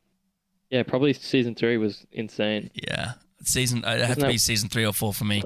[0.71, 2.71] yeah, probably season three was insane.
[2.75, 3.13] Yeah,
[3.43, 3.85] season.
[3.85, 5.43] uh, It had to be season three or four for me.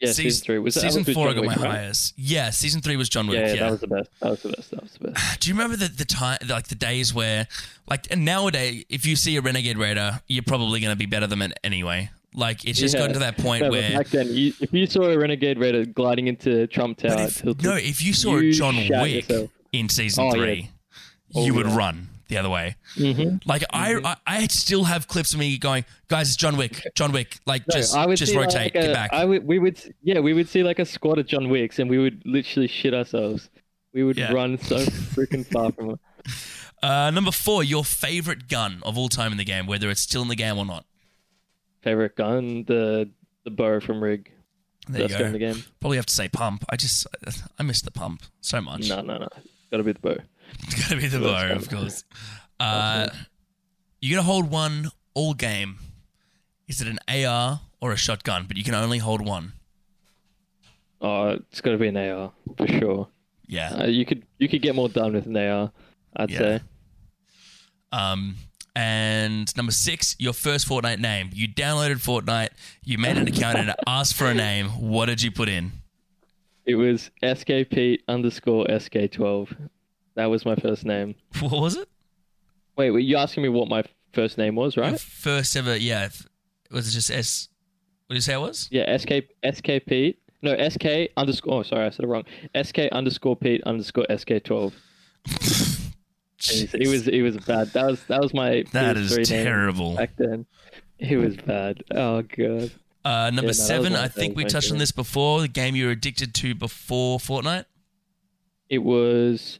[0.00, 1.28] Yeah, Seas- season three was that season four.
[1.28, 2.14] I got my highest.
[2.16, 3.38] Yeah, season three was John Wick.
[3.38, 4.10] Yeah, Yeah, yeah, that was the best.
[4.20, 4.70] That was the best.
[4.70, 5.40] That was the best.
[5.40, 7.46] Do you remember the, the time, like the days where,
[7.86, 11.26] like, and nowadays, if you see a Renegade Raider, you're probably going to be better
[11.26, 12.08] than it anyway.
[12.34, 13.00] Like, it's just Yeah.
[13.00, 13.90] gotten to that point No, where.
[13.90, 17.74] back then, you, if you saw a Renegade Raider gliding into Trump Tower, if, no,
[17.74, 19.50] if you saw you John Wick yourself.
[19.72, 20.32] in season Oh, yeah.
[20.32, 20.70] three,
[21.34, 21.76] Oh, you would yeah.
[21.76, 22.76] run the other way.
[22.96, 23.40] Mhm.
[23.44, 24.06] Like Mm-hmm.
[24.06, 27.38] I, I, I still have clips of me going, guys, it's John Wick, John Wick.
[27.46, 29.12] Like No, just, I would just rotate, like get back.
[29.12, 31.90] I would, we would, yeah, we would see like a squad of John Wicks, and
[31.90, 33.50] we would literally shit ourselves.
[33.92, 34.32] We would Yeah.
[34.32, 35.98] run so freaking far from it.
[36.82, 40.22] uh, number four, your favorite gun of all time in the game, whether it's still
[40.22, 40.84] in the game or not.
[41.82, 43.10] Favorite gun, the
[43.44, 44.30] the bow from Rig.
[44.88, 45.62] There Best gun in the game.
[45.80, 46.64] Probably have to say pump.
[46.68, 47.06] I just,
[47.58, 48.88] I miss the pump so much.
[48.88, 49.28] No, no, no.
[49.70, 50.16] Gotta be the bow.
[50.64, 52.04] It's gotta be the bow, of course.
[52.58, 53.08] Uh,
[54.00, 55.78] you gotta hold one all game.
[56.66, 58.46] Is it an AR or a shotgun?
[58.48, 59.52] But you can only hold one.
[61.00, 63.08] Oh, it's gotta be an AR for sure.
[63.46, 63.70] Yeah.
[63.82, 65.72] Uh, you could you could get more done with an AR.
[66.16, 66.38] I'd Yeah.
[66.38, 66.60] say.
[67.92, 68.36] Um,
[68.80, 71.28] and number six, your first Fortnite name.
[71.34, 72.48] You downloaded Fortnite,
[72.82, 74.68] you made an account, and asked for a name.
[74.68, 75.72] What did you put in?
[76.64, 79.54] It was SKP underscore SK12.
[80.14, 81.14] That was my first name.
[81.40, 81.88] What was it?
[82.76, 83.82] Wait, were you asking me what my
[84.14, 84.98] first name was, Your right?
[84.98, 86.08] first ever, yeah.
[86.70, 87.48] Was it just S?
[88.06, 88.66] What did you say it was?
[88.70, 89.12] Yeah, SK
[89.44, 90.22] SK Pete.
[90.40, 91.60] No, SK underscore.
[91.60, 92.24] Oh, sorry, I said it wrong.
[92.60, 94.72] SK underscore Pete underscore SK12.
[96.48, 97.68] It was it was bad.
[97.74, 99.96] That was that was my That PS3 is terrible.
[99.96, 100.46] back then.
[100.98, 101.82] It was bad.
[101.90, 102.70] Oh god.
[103.04, 105.40] Uh, number was seven, I think we touched on this before.
[105.40, 107.64] The game you were addicted to before Fortnite,
[108.68, 109.58] It was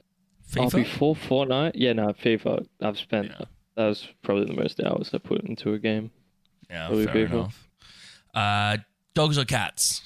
[0.57, 0.73] oh, FIFA.
[0.73, 1.73] before Fortnite.
[1.75, 2.67] Yeah, no, FIFA.
[2.83, 3.47] I've spent Yeah.
[3.77, 6.11] that was probably the most hours I put into a game.
[6.69, 7.33] yeah, probably fair FIFA.
[7.33, 7.69] enough.
[8.35, 8.77] Uh,
[9.15, 10.03] dogs or cats?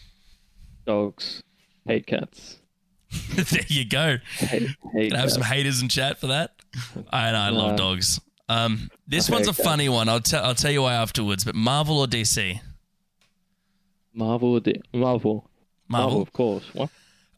[0.87, 1.43] Dogs.
[1.87, 2.59] Hate cats.
[3.35, 4.19] there you go.
[4.39, 6.53] Hate, hate Can I have some haters in chat for that?
[7.11, 8.21] I know, I love dogs.
[8.49, 9.65] Um, this I one's a cats.
[9.65, 10.09] funny one.
[10.09, 11.45] I'll tell I'll tell you why afterwards.
[11.45, 12.61] But Marvel or DC?
[14.13, 14.55] Marvel.
[14.55, 15.49] or D- Marvel.
[15.89, 16.23] Marvel.
[16.23, 16.65] of course.
[16.73, 16.91] What?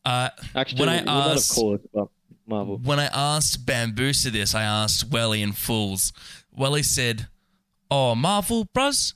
[0.04, 2.08] Uh, Actually, When I well, not of asked- course, but
[2.46, 2.78] Marvel.
[2.78, 6.12] when I asked Bambusa this, I asked Welly and Fools.
[6.52, 7.26] Welly said,
[7.90, 9.14] "Oh, Marvel, brus.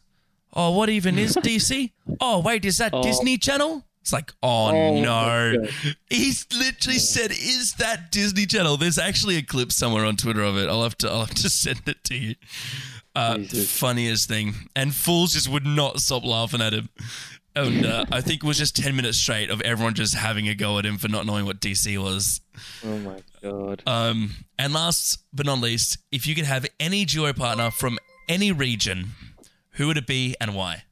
[0.52, 1.92] Oh, what even is DC?
[2.20, 3.02] Oh, wait, is that Oh.
[3.02, 5.66] Disney Channel?" It's like, oh, Oh, no.
[6.08, 10.56] He's literally said, "Is that Disney Channel?" There's actually a clip somewhere on Twitter of
[10.56, 10.68] it.
[10.68, 12.34] I'll have to, I'll have to send it to you.
[13.14, 16.88] Uh, funniest thing, and fools just would not stop laughing at him.
[17.56, 20.54] And uh, I think it was just ten minutes straight of everyone just having a
[20.54, 22.40] go at him for not knowing what DC was.
[22.86, 23.82] Oh my god.
[23.86, 27.98] Um, and last but not least, if you could have any duo partner from
[28.28, 29.08] any region,
[29.72, 30.84] who would it be and why?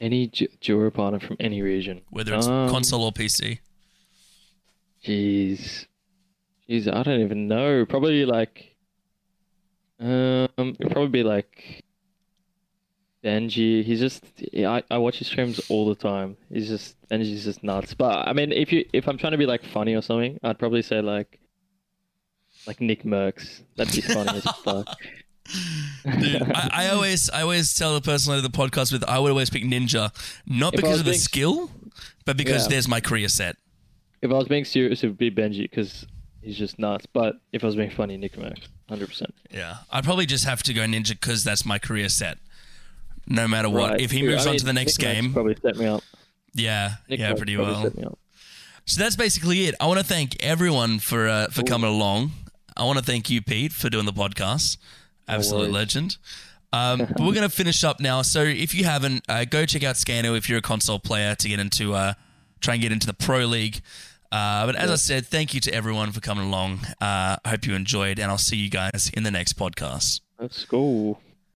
[0.00, 2.02] Any ju- duo partner from any region.
[2.10, 3.58] Whether it's Um, console or PC.
[5.04, 5.86] Jeez.
[6.68, 7.84] Jeez, I don't even know.
[7.86, 8.74] Probably like
[10.00, 11.82] um it'd probably be like
[13.24, 13.82] Benji.
[13.82, 14.24] He's just
[14.56, 16.36] I, I watch his streams all the time.
[16.52, 17.94] He's just Benji's just nuts.
[17.94, 20.58] But I mean if you if I'm trying to be like funny or something, I'd
[20.58, 21.40] probably say like
[22.66, 23.62] like Nick Mercs.
[23.76, 24.86] That'd be funny as fuck.
[26.20, 29.18] Dude, I, I always, I always tell the person I do the podcast with, I
[29.18, 30.10] would always pick Ninja,
[30.46, 31.70] not If because of the being- skill,
[32.24, 32.68] but because Yeah.
[32.70, 33.56] there's my career set.
[34.22, 36.04] If I was being serious, it would be Benji because
[36.42, 37.06] he's just nuts.
[37.12, 39.32] But if I was being funny, Nick Mercs, hundred percent.
[39.50, 42.38] Yeah, I'd probably just have to go Ninja because that's my career set.
[43.28, 44.00] No matter what, Right.
[44.00, 46.02] if he moves I on mean, to the next Nick game, probably set me up.
[46.54, 47.82] yeah, Nick yeah, pretty well.
[47.84, 48.18] set me up.
[48.86, 49.74] So that's basically it.
[49.80, 52.32] I want to thank everyone for uh, for coming along.
[52.76, 54.78] I want to thank you, Pete, for doing the podcast.
[55.28, 56.16] Absolute legend.
[56.72, 58.22] Um, but we're going to finish up now.
[58.22, 61.48] So if you haven't, uh, go check out Skano if you're a console player to
[61.48, 62.14] get into uh,
[62.60, 63.80] try and get into the pro league.
[64.30, 66.80] Uh, but as I said, thank you to everyone for coming along.
[67.00, 70.20] Uh, I hope you enjoyed, and I'll see you guys in the next podcast.
[70.38, 71.18] Let's go.